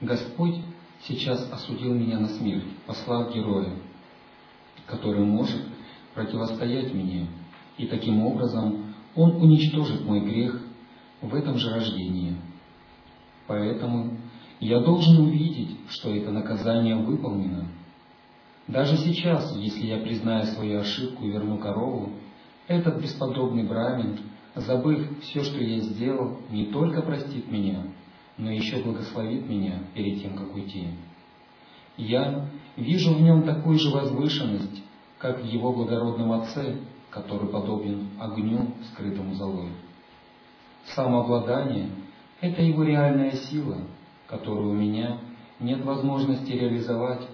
Господь 0.00 0.56
сейчас 1.02 1.48
осудил 1.52 1.94
меня 1.94 2.18
на 2.18 2.26
смерть, 2.26 2.64
послав 2.86 3.32
героя, 3.32 3.72
который 4.86 5.24
может 5.24 5.62
противостоять 6.12 6.92
мне, 6.92 7.28
и 7.78 7.86
таким 7.86 8.24
образом 8.24 8.92
Он 9.14 9.36
уничтожит 9.36 10.04
мой 10.04 10.20
грех 10.20 10.60
в 11.20 11.32
этом 11.36 11.56
же 11.56 11.70
рождении. 11.70 12.36
Поэтому 13.46 14.18
я 14.58 14.80
должен 14.80 15.24
увидеть, 15.24 15.76
что 15.88 16.12
это 16.12 16.32
наказание 16.32 16.96
выполнено. 16.96 17.68
Даже 18.68 18.96
сейчас, 18.96 19.54
если 19.56 19.86
я 19.86 19.98
признаю 19.98 20.44
свою 20.46 20.80
ошибку 20.80 21.24
и 21.24 21.30
верну 21.30 21.58
корову, 21.58 22.10
этот 22.68 23.00
бесподобный 23.00 23.64
брамин, 23.64 24.20
забыв 24.54 25.20
все, 25.20 25.42
что 25.42 25.58
я 25.58 25.80
сделал, 25.80 26.38
не 26.50 26.66
только 26.66 27.02
простит 27.02 27.50
меня, 27.50 27.82
но 28.38 28.50
еще 28.50 28.82
благословит 28.82 29.48
меня 29.48 29.80
перед 29.94 30.22
тем, 30.22 30.36
как 30.36 30.54
уйти. 30.54 30.88
Я 31.96 32.48
вижу 32.76 33.14
в 33.14 33.20
нем 33.20 33.42
такую 33.42 33.78
же 33.78 33.90
возвышенность, 33.90 34.82
как 35.18 35.40
в 35.40 35.44
его 35.44 35.72
благородном 35.72 36.32
отце, 36.32 36.78
который 37.10 37.48
подобен 37.48 38.08
огню, 38.18 38.68
скрытому 38.92 39.34
золой. 39.34 39.68
Самообладание– 40.94 41.90
это 42.40 42.62
его 42.62 42.82
реальная 42.84 43.32
сила, 43.32 43.78
которую 44.26 44.70
у 44.70 44.74
меня 44.74 45.18
нет 45.60 45.84
возможности 45.84 46.52
реализовать. 46.52 47.28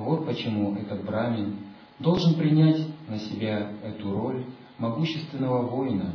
Вот 0.00 0.24
почему 0.24 0.76
этот 0.76 1.04
брамин 1.04 1.58
должен 1.98 2.34
принять 2.34 2.86
на 3.06 3.18
себя 3.18 3.72
эту 3.82 4.10
роль 4.10 4.46
могущественного 4.78 5.66
воина. 5.66 6.14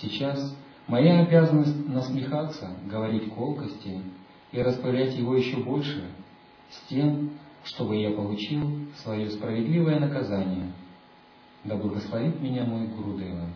Сейчас 0.00 0.56
моя 0.86 1.20
обязанность 1.22 1.88
насмехаться, 1.88 2.76
говорить 2.86 3.34
колкости 3.34 4.00
и 4.52 4.62
распылять 4.62 5.16
его 5.16 5.34
еще 5.34 5.56
больше, 5.56 6.04
с 6.70 6.88
тем, 6.88 7.32
чтобы 7.64 7.96
я 7.96 8.12
получил 8.12 8.86
свое 9.02 9.28
справедливое 9.30 9.98
наказание. 9.98 10.70
Да 11.64 11.74
благословит 11.74 12.40
меня 12.40 12.64
мой 12.64 12.86
Гурудева. 12.86 13.48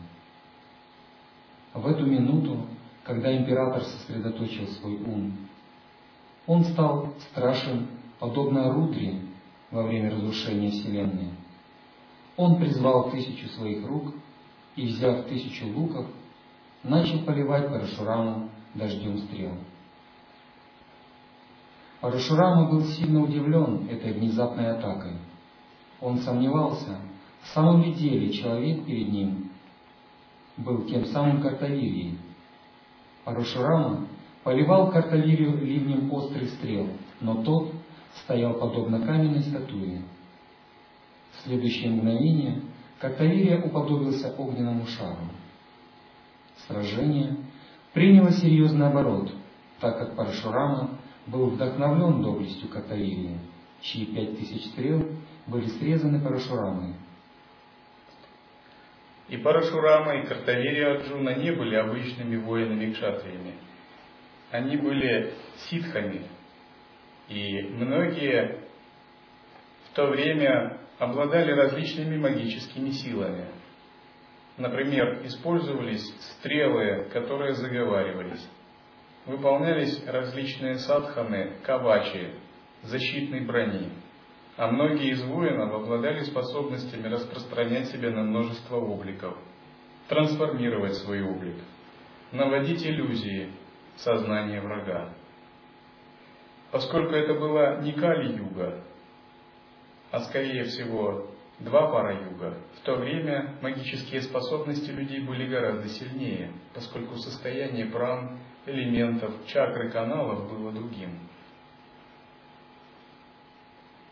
В 1.75 1.87
эту 1.87 2.07
минуту, 2.07 2.67
когда 3.05 3.37
император 3.37 3.85
сосредоточил 3.85 4.67
свой 4.67 4.97
ум, 4.97 5.33
он 6.49 6.65
стал 6.65 7.15
страшен, 7.31 7.87
подобно 8.21 8.73
Рудре 8.73 9.19
во 9.71 9.83
время 9.83 10.11
разрушения 10.11 10.71
Вселенной. 10.71 11.31
Он 12.37 12.57
призвал 12.57 13.11
тысячу 13.11 13.49
своих 13.49 13.85
рук 13.87 14.15
и, 14.77 14.87
взяв 14.87 15.25
тысячу 15.27 15.67
луков, 15.67 16.07
начал 16.85 17.21
поливать 17.25 17.69
Парашураму 17.69 18.51
дождем 18.75 19.19
стрел. 19.19 19.53
Парашурама 22.01 22.71
был 22.71 22.85
сильно 22.85 23.23
удивлен 23.23 23.89
этой 23.89 24.13
внезапной 24.13 24.71
атакой. 24.71 25.13
Он 26.01 26.19
сомневался, 26.19 26.99
в 27.43 27.49
самом 27.49 27.83
ли 27.83 27.93
деле 27.93 28.33
человек 28.33 28.85
перед 28.85 29.11
ним 29.11 29.51
был 30.57 30.87
тем 30.87 31.07
самым 31.07 31.43
Картавирией. 31.43 32.19
Парашурама 33.25 34.07
поливал 34.45 34.91
Картавирию 34.91 35.63
ливнем 35.63 36.11
острых 36.13 36.51
стрел, 36.51 36.89
но 37.21 37.43
тот 37.43 37.73
стоял 38.25 38.55
подобно 38.55 39.05
каменной 39.05 39.43
статуе. 39.43 40.03
В 41.33 41.43
следующее 41.43 41.91
мгновение 41.91 42.63
Картавирия 42.99 43.63
уподобился 43.63 44.35
огненному 44.37 44.87
шару. 44.87 45.17
Сражение 46.67 47.37
приняло 47.93 48.31
серьезный 48.33 48.87
оборот, 48.87 49.33
так 49.81 49.99
как 49.99 50.17
Парашурама 50.17 50.99
был 51.27 51.51
вдохновлен 51.51 52.23
доблестью 52.23 52.69
Картавирии, 52.69 53.39
чьи 53.81 54.07
пять 54.07 54.39
тысяч 54.39 54.67
стрел 54.67 55.07
были 55.47 55.67
срезаны 55.69 56.21
Парашурамой. 56.21 56.95
И 59.29 59.37
Парашурама, 59.37 60.17
и 60.17 60.27
Картавирия 60.27 60.97
Арджуна 60.97 61.37
не 61.37 61.53
были 61.53 61.77
обычными 61.77 62.37
воинами-кшатриями. 62.37 63.55
Они 64.51 64.77
были 64.77 65.33
ситхами, 65.69 66.23
и 67.31 67.63
многие 67.63 68.59
в 69.85 69.95
то 69.95 70.09
время 70.09 70.81
обладали 70.99 71.53
различными 71.53 72.19
магическими 72.19 72.91
силами. 72.91 73.47
Например, 74.57 75.25
использовались 75.25 76.05
стрелы, 76.33 77.09
которые 77.13 77.55
заговаривались. 77.55 78.47
Выполнялись 79.27 80.05
различные 80.07 80.77
садханы, 80.79 81.55
кавачи, 81.63 82.35
защитной 82.83 83.47
брони. 83.47 83.91
А 84.57 84.67
многие 84.67 85.13
из 85.13 85.23
воинов 85.23 85.73
обладали 85.73 86.25
способностями 86.25 87.07
распространять 87.07 87.87
себя 87.89 88.11
на 88.11 88.25
множество 88.25 88.77
обликов, 88.77 89.39
трансформировать 90.09 90.97
свой 90.97 91.23
облик, 91.23 91.57
наводить 92.33 92.85
иллюзии 92.85 93.53
сознания 93.97 94.61
врага. 94.61 95.15
Поскольку 96.71 97.15
это 97.15 97.35
была 97.35 97.77
не 97.79 97.93
Кали-юга, 97.93 98.85
а 100.13 100.21
скорее 100.21 100.65
всего 100.65 101.27
два 101.59 101.89
пара 101.91 102.31
юга, 102.31 102.59
в 102.77 102.81
то 102.85 102.97
время 102.97 103.57
магические 103.61 104.23
способности 104.23 104.91
людей 104.91 105.21
были 105.21 105.49
гораздо 105.49 105.89
сильнее, 105.89 106.53
поскольку 106.75 107.17
состояние 107.17 107.87
пран, 107.87 108.39
элементов, 108.67 109.33
чакры 109.47 109.91
каналов 109.91 110.49
было 110.51 110.73
другим. 110.73 111.19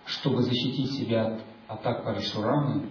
Чтобы 0.07 0.43
защитить 0.43 0.93
себя 0.99 1.27
от 1.27 1.43
атак 1.69 2.05
Парашурамы, 2.05 2.91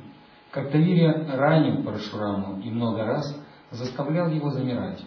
Картавирия 0.51 1.27
ранил 1.35 1.83
Парашураму 1.83 2.61
и 2.61 2.69
много 2.69 3.03
раз 3.03 3.43
заставлял 3.71 4.29
его 4.29 4.49
замирать. 4.51 5.03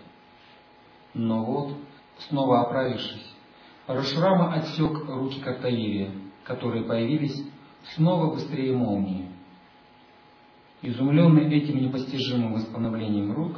Но 1.15 1.45
вот, 1.45 1.77
снова 2.29 2.63
оправившись, 2.63 3.30
Парашурама 3.91 4.55
отсек 4.55 5.05
руки 5.09 5.41
Картавирия, 5.41 6.13
которые 6.45 6.85
появились 6.85 7.45
снова 7.97 8.33
быстрее 8.33 8.73
молнии. 8.73 9.29
Изумленный 10.81 11.53
этим 11.53 11.83
непостижимым 11.83 12.53
восстановлением 12.53 13.33
рук, 13.33 13.57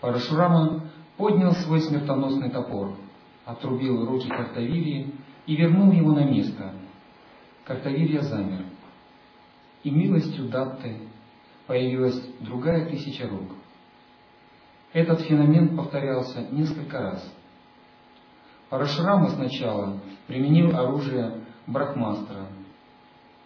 Парашурама 0.00 0.90
поднял 1.16 1.52
свой 1.52 1.80
смертоносный 1.82 2.50
топор, 2.50 2.96
отрубил 3.44 4.04
руки 4.04 4.26
Картавирии 4.26 5.14
и 5.46 5.54
вернул 5.54 5.92
его 5.92 6.10
на 6.10 6.24
место. 6.24 6.74
Картавирия 7.62 8.22
замер. 8.22 8.64
И 9.84 9.92
милостью 9.92 10.48
Датты 10.48 11.02
появилась 11.68 12.20
другая 12.40 12.90
тысяча 12.90 13.28
рук. 13.28 13.52
Этот 14.92 15.20
феномен 15.20 15.76
повторялся 15.76 16.48
несколько 16.50 16.98
раз. 16.98 17.37
Парашурама 18.70 19.30
сначала 19.30 19.98
применил 20.26 20.76
оружие 20.76 21.40
Брахмастра, 21.66 22.46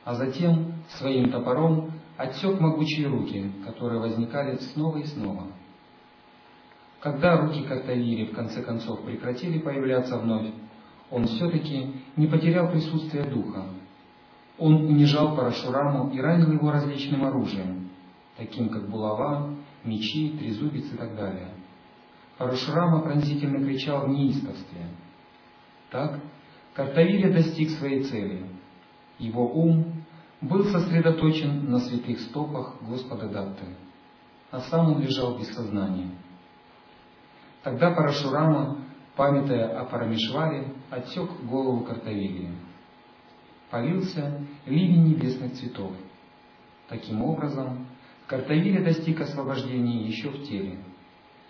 а 0.05 0.15
затем 0.15 0.75
своим 0.99 1.31
топором 1.31 1.93
отсек 2.17 2.59
могучие 2.59 3.07
руки, 3.07 3.53
которые 3.65 4.01
возникали 4.01 4.57
снова 4.57 4.99
и 4.99 5.05
снова. 5.05 5.47
Когда 7.01 7.37
руки 7.37 7.63
Картавири 7.63 8.27
в 8.27 8.35
конце 8.35 8.63
концов 8.63 9.05
прекратили 9.05 9.59
появляться 9.59 10.19
вновь, 10.19 10.51
он 11.11 11.27
все-таки 11.27 11.95
не 12.17 12.27
потерял 12.27 12.71
присутствие 12.71 13.25
духа. 13.25 13.67
Он 14.59 14.87
унижал 14.87 15.37
Парашураму 15.37 16.11
и 16.13 16.21
ранил 16.21 16.53
его 16.53 16.71
различным 16.71 17.25
оружием, 17.25 17.91
таким 18.37 18.69
как 18.71 18.89
булава, 18.89 19.51
мечи, 19.85 20.37
трезубец 20.39 20.93
и 20.93 20.97
так 20.97 21.15
далее. 21.17 21.49
Парашурама 22.39 23.01
пронзительно 23.01 23.65
кричал 23.65 24.07
в 24.07 24.09
неистовстве. 24.09 24.87
Так 25.93 26.19
Картавири 26.73 27.31
достиг 27.31 27.71
своей 27.73 28.03
цели. 28.05 28.47
Его 29.19 29.47
ум 29.47 30.05
был 30.41 30.65
сосредоточен 30.65 31.71
на 31.71 31.79
святых 31.81 32.19
стопах 32.21 32.77
Господа 32.81 33.29
Датты, 33.29 33.67
а 34.51 34.61
сам 34.61 34.95
он 34.95 35.03
лежал 35.03 35.39
без 35.39 35.55
сознания. 35.55 36.11
Тогда 37.63 37.93
Парашурама, 37.93 38.79
памятая 39.15 39.79
о 39.79 39.85
Парамишваре, 39.85 40.73
отсек 40.91 41.31
голову 41.43 41.85
Картавилии. 41.85 42.51
Полился 43.71 44.41
ливень 44.67 45.11
небесных 45.11 45.53
цветов. 45.53 45.93
Таким 46.89 47.23
образом, 47.23 47.87
Картавилия 48.27 48.83
достиг 48.83 49.21
освобождения 49.21 50.07
еще 50.07 50.31
в 50.31 50.43
теле. 50.49 50.79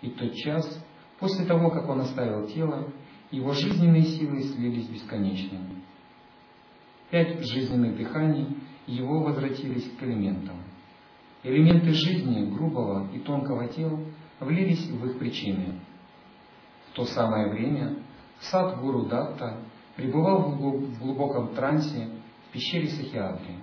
И 0.01 0.09
тот 0.09 0.33
час, 0.35 0.85
после 1.19 1.45
того, 1.45 1.71
как 1.71 1.87
он 1.89 2.01
оставил 2.01 2.47
тело, 2.47 2.89
его 3.35 3.53
жизненные 3.53 4.03
силы 4.03 4.43
слились 4.43 4.87
бесконечными. 4.87 5.81
Пять 7.09 7.39
жизненных 7.45 7.97
дыханий 7.97 8.57
его 8.87 9.23
возвратились 9.23 9.89
к 9.99 10.03
элементам. 10.03 10.57
Элементы 11.43 11.93
жизни 11.93 12.49
грубого 12.49 13.11
и 13.13 13.19
тонкого 13.19 13.67
тела 13.67 13.99
влились 14.39 14.87
в 14.87 15.05
их 15.05 15.19
причины– 15.19 15.79
в 16.93 16.95
то 16.95 17.05
самое 17.05 17.49
время 17.49 17.95
сад 18.39 18.79
Гуру 18.79 19.07
Датта 19.07 19.57
пребывал 19.95 20.51
в 20.51 20.99
глубоком 20.99 21.55
трансе 21.55 22.07
в 22.47 22.53
пещере 22.53 22.87
Сахиадри. 22.87 23.57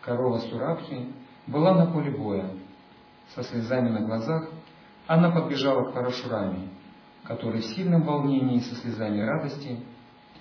Корова 0.00 0.38
Сурабхи 0.38 1.12
была 1.46 1.76
на 1.76 1.92
поле 1.92 2.10
боя. 2.10 2.50
Со 3.36 3.44
слезами 3.44 3.90
на 3.90 4.00
глазах 4.00 4.48
она 5.06 5.30
подбежала 5.30 5.88
к 5.88 5.94
Парашураме, 5.94 6.70
который 7.28 7.60
в 7.60 7.66
сильном 7.66 8.02
волнении 8.04 8.58
со 8.60 8.74
слезами 8.76 9.20
радости, 9.20 9.78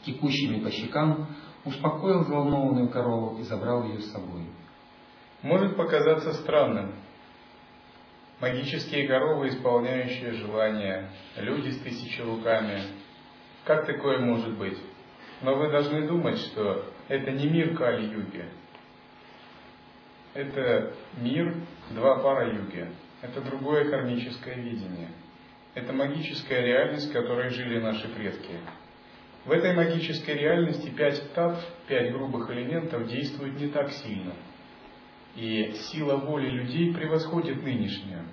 текущими 0.06 0.64
по 0.64 0.72
щекам, 0.72 1.28
успокоил 1.66 2.22
взволнованную 2.22 2.88
корову 2.90 3.38
и 3.40 3.44
забрал 3.44 3.84
ее 3.84 4.00
с 4.00 4.12
собой. 4.12 4.44
Может 5.42 5.76
показаться 5.76 6.32
странным, 6.36 6.96
магические 8.40 9.06
коровы, 9.06 9.50
исполняющие 9.50 10.32
желания, 10.32 11.10
люди 11.36 11.72
с 11.72 11.80
тысячи 11.82 12.22
руками. 12.22 12.84
Как 13.66 13.86
такое 13.86 14.20
может 14.20 14.58
быть? 14.58 14.78
Но 15.42 15.56
вы 15.56 15.70
должны 15.70 16.08
думать, 16.08 16.38
что 16.38 16.86
это 17.10 17.32
не 17.32 17.50
мир 17.50 17.76
Кали-юги. 17.76 18.46
Это 20.34 20.94
мир 21.18 21.54
два 21.92 22.20
пара 22.20 22.50
юги. 22.56 22.88
Это 23.22 23.42
другое 23.42 23.90
кармическое 23.90 24.56
видение. 24.56 25.10
Это 25.78 25.94
магическая 25.94 26.62
реальность, 26.62 27.10
в 27.10 27.14
которой 27.14 27.50
жили 27.50 27.80
наши 27.80 28.08
предки. 28.10 28.52
В 29.46 29.52
этой 29.52 29.74
магической 29.76 30.36
реальности 30.36 30.90
пять 30.90 31.34
татв, 31.34 31.64
пять 31.88 32.12
грубых 32.12 32.50
элементов 32.50 33.08
действуют 33.08 33.60
не 33.60 33.68
так 33.70 33.92
сильно– 33.92 34.34
и 35.38 35.74
сила 35.92 36.18
воли 36.18 36.50
людей 36.50 36.92
превосходит 36.94 37.64
нынешнюю. 37.64 38.24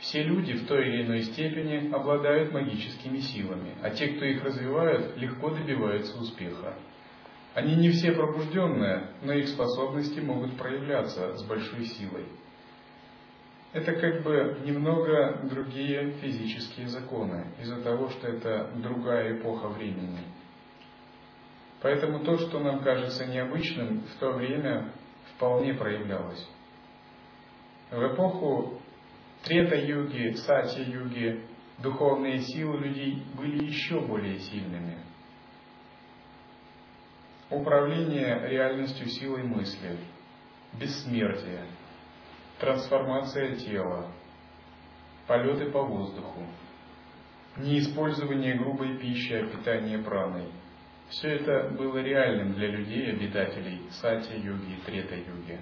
Все 0.00 0.24
люди 0.24 0.54
в 0.54 0.66
той 0.66 0.88
или 0.88 1.02
иной 1.02 1.22
степени 1.22 1.92
обладают 1.92 2.52
магическими 2.52 3.18
силами, 3.18 3.74
а 3.82 3.90
те, 3.90 4.08
кто 4.08 4.24
их 4.24 4.42
развивают, 4.42 5.16
легко 5.16 5.50
добиваются 5.50 6.18
успеха. 6.18 6.74
Они 7.54 7.76
не 7.76 7.90
все 7.90 8.12
пробужденные, 8.12 9.10
но 9.22 9.32
их 9.32 9.48
способности 9.48 10.18
могут 10.18 10.56
проявляться 10.56 11.36
с 11.36 11.44
большой 11.44 11.84
силой. 11.84 12.24
Это 13.72 13.92
как 13.92 14.22
бы 14.22 14.62
немного 14.64 15.42
другие 15.44 16.12
физические 16.14 16.88
законы, 16.88 17.46
из-за 17.60 17.80
того, 17.82 18.10
что 18.10 18.26
это 18.26 18.72
другая 18.74 19.36
эпоха 19.38 19.68
времени. 19.68 20.24
Поэтому 21.80 22.24
то, 22.24 22.36
что 22.38 22.58
нам 22.58 22.80
кажется 22.82 23.26
необычным, 23.26 24.00
в 24.00 24.14
то 24.18 24.32
время 24.32 24.92
вполне 25.34 25.74
проявлялось. 25.74 26.46
В 27.90 28.12
эпоху 28.12 28.80
Трета-юги, 29.44 30.34
Сати-юги 30.34 31.44
духовные 31.78 32.40
силы 32.40 32.78
людей 32.78 33.22
были 33.34 33.64
еще 33.64 34.00
более 34.00 34.38
сильными. 34.40 34.98
Управление 37.48 38.48
реальностью 38.48 39.06
силой 39.08 39.44
мысли, 39.44 39.96
бессмертие, 40.78 41.64
трансформация 42.60 43.56
тела, 43.56 44.06
полеты 45.26 45.70
по 45.70 45.82
воздуху, 45.82 46.42
неиспользование 47.56 48.58
грубой 48.58 48.98
пищи, 48.98 49.32
а 49.32 49.46
питание 49.46 49.98
праной. 49.98 50.46
Все 51.08 51.28
это 51.28 51.70
было 51.76 51.98
реальным 51.98 52.54
для 52.54 52.68
людей, 52.68 53.10
обитателей 53.10 53.80
Сати-юги 54.00 54.74
и 54.74 54.80
Трета-юги. 54.86 55.58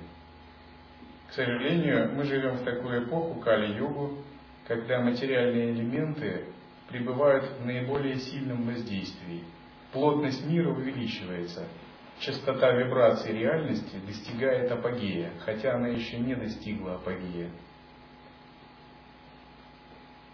К 1.29 1.33
сожалению, 1.33 2.13
мы 2.15 2.25
живем 2.25 2.57
в 2.57 2.65
такую 2.65 3.05
эпоху, 3.05 3.41
Кали-югу, 3.41 4.19
когда 4.67 5.01
материальные 5.01 5.73
элементы 5.73 6.45
пребывают 6.89 7.45
в 7.59 7.65
наиболее 7.65 8.17
сильном 8.17 8.67
воздействии. 8.67 9.45
Плотность 9.93 10.45
мира 10.47 10.71
увеличивается, 10.71 11.67
частота 12.21 12.73
вибраций 12.73 13.33
реальности 13.33 13.97
достигает 14.07 14.71
апогея, 14.71 15.33
хотя 15.45 15.75
она 15.77 15.89
еще 15.89 16.19
не 16.19 16.35
достигла 16.35 16.97
апогея. 16.97 17.51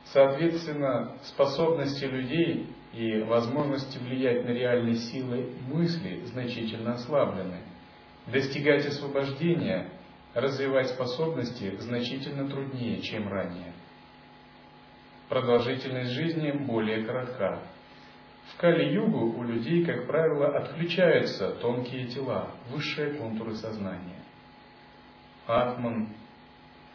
Соответственно, 0.06 1.16
способности 1.24 2.04
людей 2.04 2.68
и 2.92 3.20
возможности 3.22 3.98
влиять 3.98 4.44
на 4.44 4.50
реальные 4.50 4.96
силы 4.96 5.50
мысли 5.66 6.24
значительно 6.26 6.94
ослаблены. 6.94 7.58
Достигать 8.28 8.86
освобождения, 8.86 9.90
развивать 10.32 10.88
способности 10.90 11.76
значительно 11.80 12.48
труднее, 12.48 13.02
чем 13.02 13.28
ранее. 13.28 13.72
Продолжительность 15.28 16.12
жизни 16.12 16.52
более 16.52 17.04
коротка. 17.04 17.60
В 18.52 18.56
Кали-югу 18.58 19.38
у 19.38 19.42
людей, 19.42 19.84
как 19.84 20.06
правило, 20.06 20.56
отключаются 20.56 21.52
тонкие 21.56 22.06
тела, 22.08 22.50
высшие 22.70 23.14
контуры 23.14 23.54
сознания. 23.54 24.22
Атман, 25.46 26.08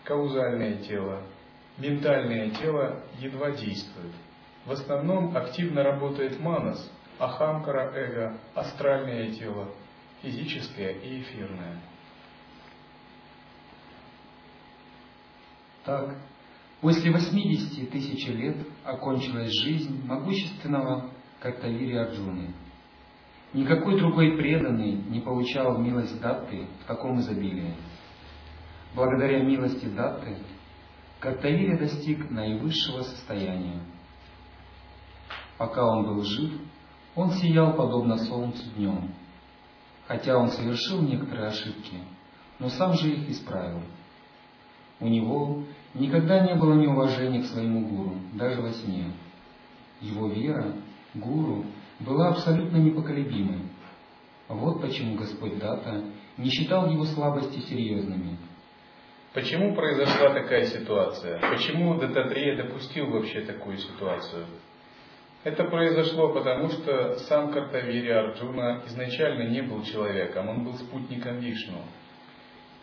каузальное 0.03 0.77
тело, 0.77 1.23
ментальное 1.77 2.51
тело 2.51 3.03
едва 3.19 3.51
действуют. 3.51 4.13
В 4.65 4.71
основном 4.71 5.35
активно 5.35 5.83
работает 5.83 6.39
манас, 6.39 6.91
ахамкара, 7.17 7.91
эго, 7.95 8.37
астральное 8.53 9.31
тело, 9.31 9.69
физическое 10.21 10.93
и 10.93 11.21
эфирное. 11.21 11.79
Так, 15.83 16.15
После 16.81 17.11
80 17.11 17.91
тысяч 17.91 18.25
лет 18.27 18.55
окончилась 18.85 19.51
жизнь 19.51 20.01
могущественного 20.05 21.11
Картавири 21.39 21.95
Арджуны. 21.95 22.53
Никакой 23.53 23.97
другой 23.97 24.37
преданный 24.37 24.93
не 24.93 25.19
получал 25.21 25.77
милость 25.77 26.19
Датты 26.21 26.67
в 26.83 26.87
таком 26.87 27.19
изобилии. 27.19 27.73
Благодаря 28.95 29.43
милости 29.43 29.85
Датты 29.85 30.37
Картавири 31.19 31.77
достиг 31.77 32.29
наивысшего 32.29 33.01
состояния. 33.01 33.81
Пока 35.57 35.85
он 35.85 36.05
был 36.05 36.23
жив, 36.23 36.51
он 37.15 37.31
сиял 37.31 37.73
подобно 37.73 38.17
солнцу 38.17 38.63
днем, 38.75 39.13
хотя 40.07 40.37
он 40.37 40.49
совершил 40.49 41.01
некоторые 41.01 41.47
ошибки, 41.47 41.97
но 42.59 42.69
сам 42.69 42.93
же 42.93 43.09
их 43.09 43.29
исправил. 43.29 43.81
У 45.01 45.07
него 45.07 45.63
Никогда 45.93 46.41
не 46.41 46.53
было 46.55 46.75
неуважения 46.75 47.41
к 47.41 47.47
своему 47.47 47.87
гуру, 47.87 48.15
даже 48.33 48.61
во 48.61 48.71
сне. 48.71 49.11
Его 50.01 50.27
вера, 50.27 50.73
гуру, 51.13 51.65
была 51.99 52.29
абсолютно 52.29 52.77
непоколебимой. 52.77 53.59
Вот 54.47 54.81
почему 54.81 55.15
Господь 55.15 55.59
Дата 55.59 56.03
не 56.39 56.49
считал 56.49 56.89
его 56.89 57.05
слабости 57.05 57.59
серьезными. 57.59 58.37
Почему 59.33 59.75
произошла 59.75 60.33
такая 60.33 60.65
ситуация? 60.65 61.39
Почему 61.51 61.99
Дататрея 61.99 62.57
допустил 62.57 63.11
вообще 63.11 63.41
такую 63.41 63.77
ситуацию? 63.77 64.45
Это 65.43 65.65
произошло 65.65 66.33
потому, 66.33 66.69
что 66.69 67.17
сам 67.19 67.51
Картавири 67.51 68.09
Арджуна 68.09 68.83
изначально 68.87 69.49
не 69.49 69.61
был 69.61 69.83
человеком, 69.83 70.49
он 70.49 70.63
был 70.63 70.73
спутником 70.75 71.39
Вишну. 71.39 71.81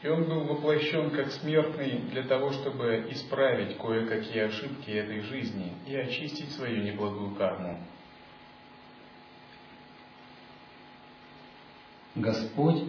И 0.02 0.08
он 0.08 0.24
был 0.24 0.44
воплощен 0.44 1.10
как 1.10 1.30
смертный 1.32 1.98
для 2.10 2.22
того, 2.22 2.52
чтобы 2.52 3.06
исправить 3.10 3.76
кое-какие 3.78 4.44
ошибки 4.44 4.90
этой 4.90 5.20
жизни 5.22 5.72
и 5.86 5.96
очистить 5.96 6.52
свою 6.52 6.82
неблагую 6.82 7.34
карму. 7.34 7.78
Господь 12.16 12.82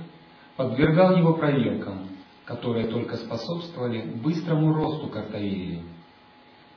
подвергал 0.55 1.17
его 1.17 1.33
проверкам, 1.33 2.07
которые 2.45 2.87
только 2.87 3.17
способствовали 3.17 4.01
быстрому 4.01 4.73
росту 4.73 5.09
Картавирии. 5.09 5.83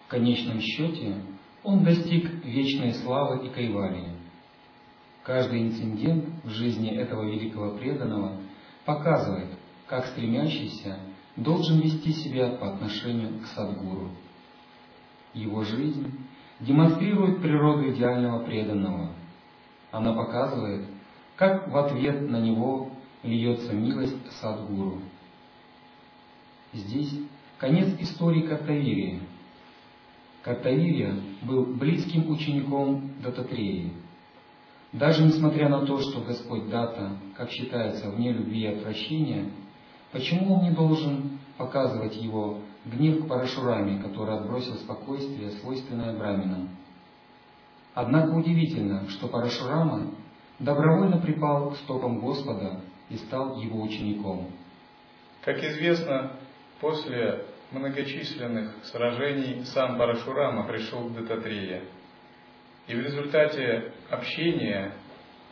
В 0.04 0.08
конечном 0.08 0.60
счете 0.60 1.14
он 1.62 1.84
достиг 1.84 2.44
вечной 2.44 2.94
славы 2.94 3.46
и 3.46 3.50
кайвалии. 3.50 4.08
Каждый 5.22 5.62
инцидент 5.62 6.24
в 6.42 6.50
жизни 6.50 6.90
этого 6.90 7.22
великого 7.22 7.76
преданного 7.76 8.40
показывает, 8.84 9.50
как 9.86 10.06
стремящийся 10.06 10.98
должен 11.36 11.80
вести 11.80 12.12
себя 12.12 12.50
по 12.50 12.72
отношению 12.72 13.38
к 13.40 13.46
Садгуру. 13.46 14.10
Его 15.34 15.62
жизнь 15.62 16.18
демонстрирует 16.58 17.40
природу 17.40 17.90
идеального 17.90 18.44
преданного. 18.44 19.12
Она 19.92 20.14
показывает, 20.14 20.86
как 21.40 21.68
в 21.68 21.76
ответ 21.78 22.28
на 22.28 22.38
него 22.38 22.90
льется 23.22 23.72
милость 23.72 24.14
Садгуру. 24.42 24.98
Здесь 26.74 27.18
конец 27.56 27.88
истории 27.98 28.42
Картавирии. 28.42 29.20
Картавирия 30.42 31.16
был 31.40 31.64
близким 31.64 32.30
учеником 32.30 33.12
Дататреи. 33.22 33.90
Даже 34.92 35.24
несмотря 35.24 35.70
на 35.70 35.86
то, 35.86 35.98
что 36.00 36.20
Господь 36.20 36.68
Дата, 36.68 37.16
как 37.38 37.50
считается, 37.50 38.10
вне 38.10 38.32
любви 38.32 38.64
и 38.64 38.66
отвращения, 38.66 39.46
Почему 40.12 40.56
он 40.56 40.64
не 40.64 40.72
должен 40.72 41.38
показывать 41.56 42.16
его 42.16 42.58
гнев 42.84 43.24
к 43.24 43.28
Парашураме, 43.28 44.02
который 44.02 44.36
отбросил 44.36 44.74
спокойствие, 44.74 45.52
свойственное 45.52 46.18
браминам? 46.18 46.70
Однако 47.94 48.30
удивительно, 48.32 49.08
что 49.08 49.28
Парашурама 49.28 50.10
добровольно 50.60 51.18
припал 51.18 51.70
к 51.70 51.76
стопам 51.78 52.20
Господа 52.20 52.80
и 53.08 53.16
стал 53.16 53.58
его 53.60 53.82
учеником. 53.82 54.52
Как 55.42 55.58
известно, 55.58 56.36
после 56.80 57.46
многочисленных 57.72 58.84
сражений 58.84 59.64
сам 59.64 59.96
Парашурама 59.96 60.66
пришел 60.68 61.08
к 61.08 61.14
Дататрее. 61.14 61.84
И 62.86 62.94
в 62.94 63.00
результате 63.00 63.92
общения 64.10 64.92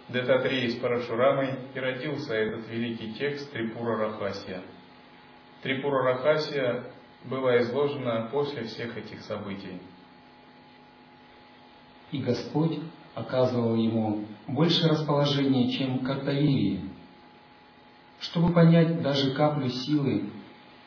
Дататреи 0.08 0.68
с 0.68 0.76
Парашурамой 0.76 1.58
и 1.74 1.78
родился 1.78 2.34
этот 2.34 2.68
великий 2.68 3.14
текст 3.14 3.50
Трипура 3.52 3.96
Рахасия. 3.96 4.62
Трипура 5.62 6.02
Рахасия 6.02 6.84
была 7.24 7.58
изложена 7.62 8.28
после 8.30 8.64
всех 8.64 8.96
этих 8.96 9.20
событий. 9.22 9.80
И 12.10 12.22
Господь 12.22 12.80
оказывал 13.14 13.74
ему 13.76 14.24
больше 14.48 14.88
расположения, 14.88 15.70
чем 15.72 16.00
Картавирии. 16.00 16.80
Чтобы 18.20 18.52
понять 18.52 19.02
даже 19.02 19.32
каплю 19.32 19.68
силы 19.68 20.30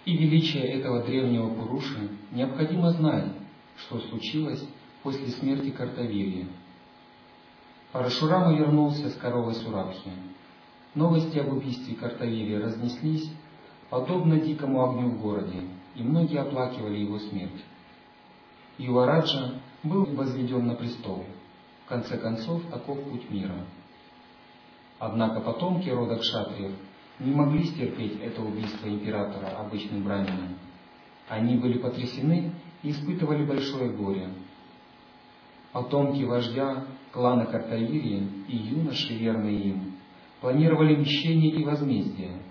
и 0.03 0.18
величия 0.18 0.62
этого 0.62 1.03
древнего 1.03 1.53
Пуруши, 1.53 2.09
необходимо 2.32 2.91
знать, 2.91 3.32
что 3.78 3.99
случилось 3.99 4.64
после 5.03 5.28
смерти 5.28 5.70
Картавирии. 5.70 6.47
Парашурама 7.91 8.57
вернулся 8.57 9.09
с 9.09 9.16
коровой 9.16 9.53
Сурабхи. 9.55 10.12
Новости 10.95 11.38
об 11.38 11.53
убийстве 11.53 11.95
Картавири 11.95 12.55
разнеслись, 12.55 13.30
подобно 13.89 14.39
дикому 14.39 14.84
огню 14.84 15.09
в 15.09 15.22
городе, 15.22 15.62
и 15.95 16.03
многие 16.03 16.39
оплакивали 16.39 16.99
его 16.99 17.20
смерть. 17.20 17.64
Ювараджа 18.78 19.62
был 19.84 20.05
возведен 20.05 20.68
на 20.68 20.76
престол. 20.76 21.26
Конце 21.91 22.17
концов, 22.17 22.63
таков 22.71 23.03
путь 23.03 23.29
мира. 23.29 23.65
Однако 24.97 25.41
потомки 25.41 25.89
рода 25.89 26.15
Кшатриев 26.15 26.71
не 27.19 27.33
могли 27.33 27.65
стерпеть 27.65 28.17
это 28.21 28.41
убийство 28.41 28.87
императора 28.87 29.57
обычным 29.57 30.01
брамином. 30.01 30.55
Они 31.27 31.57
были 31.57 31.79
потрясены 31.79 32.53
и 32.81 32.91
испытывали 32.91 33.43
большое 33.43 33.89
горе. 33.89 34.29
Потомки 35.73 36.23
вождя 36.23 36.85
клана 37.11 37.45
Картаирии 37.45 38.25
и 38.47 38.55
юноши, 38.55 39.13
верные 39.15 39.59
им, 39.59 39.95
планировали 40.39 40.95
мщение 40.95 41.51
и 41.51 41.65
возмездие. 41.65 42.41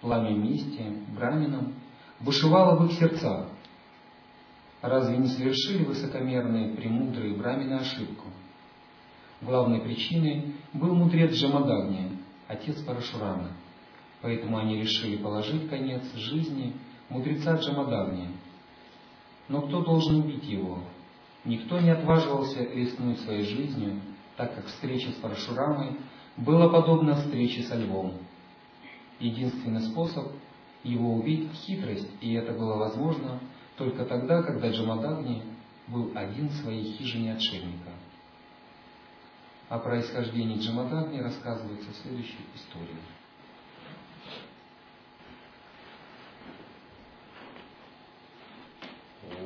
Пламя 0.00 0.36
мести 0.36 0.84
браминам 1.18 1.74
бушевало 2.20 2.78
в 2.78 2.86
их 2.86 2.92
сердцах. 2.92 3.48
Разве 4.82 5.16
не 5.16 5.28
совершили 5.28 5.84
высокомерные, 5.84 6.74
премудрые 6.74 7.34
брамины 7.34 7.74
ошибку? 7.74 8.26
Главной 9.40 9.80
причиной 9.80 10.54
был 10.72 10.94
мудрец 10.94 11.32
Джамадагни, 11.32 12.18
отец 12.46 12.80
Парашурана. 12.82 13.52
Поэтому 14.22 14.58
они 14.58 14.80
решили 14.80 15.16
положить 15.16 15.68
конец 15.68 16.02
жизни 16.14 16.74
мудреца 17.08 17.56
Джамадагни. 17.56 18.28
Но 19.48 19.62
кто 19.62 19.82
должен 19.82 20.20
убить 20.20 20.44
его? 20.44 20.80
Никто 21.44 21.78
не 21.80 21.90
отваживался 21.90 22.64
рискнуть 22.64 23.20
своей 23.20 23.44
жизнью, 23.44 24.00
так 24.36 24.54
как 24.54 24.66
встреча 24.66 25.10
с 25.10 25.14
Парашурамой 25.14 25.96
была 26.36 26.68
подобна 26.68 27.14
встрече 27.16 27.62
со 27.62 27.76
львом. 27.76 28.14
Единственный 29.20 29.82
способ 29.82 30.32
его 30.82 31.14
убить– 31.14 31.50
хитрость, 31.54 32.10
и 32.20 32.34
это 32.34 32.52
было 32.52 32.76
возможно 32.76 33.40
только 33.76 34.04
тогда, 34.04 34.42
когда 34.42 34.70
Джамадагни 34.70 35.42
был 35.88 36.12
один 36.14 36.48
в 36.48 36.54
своей 36.54 36.92
хижине 36.96 37.34
отшельника. 37.34 37.90
О 39.68 39.78
происхождении 39.78 40.58
Джамадагни 40.58 41.20
рассказывается 41.20 41.90
в 41.90 41.96
следующей 41.96 42.46
истории. 42.54 42.96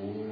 Oh. 0.03 0.30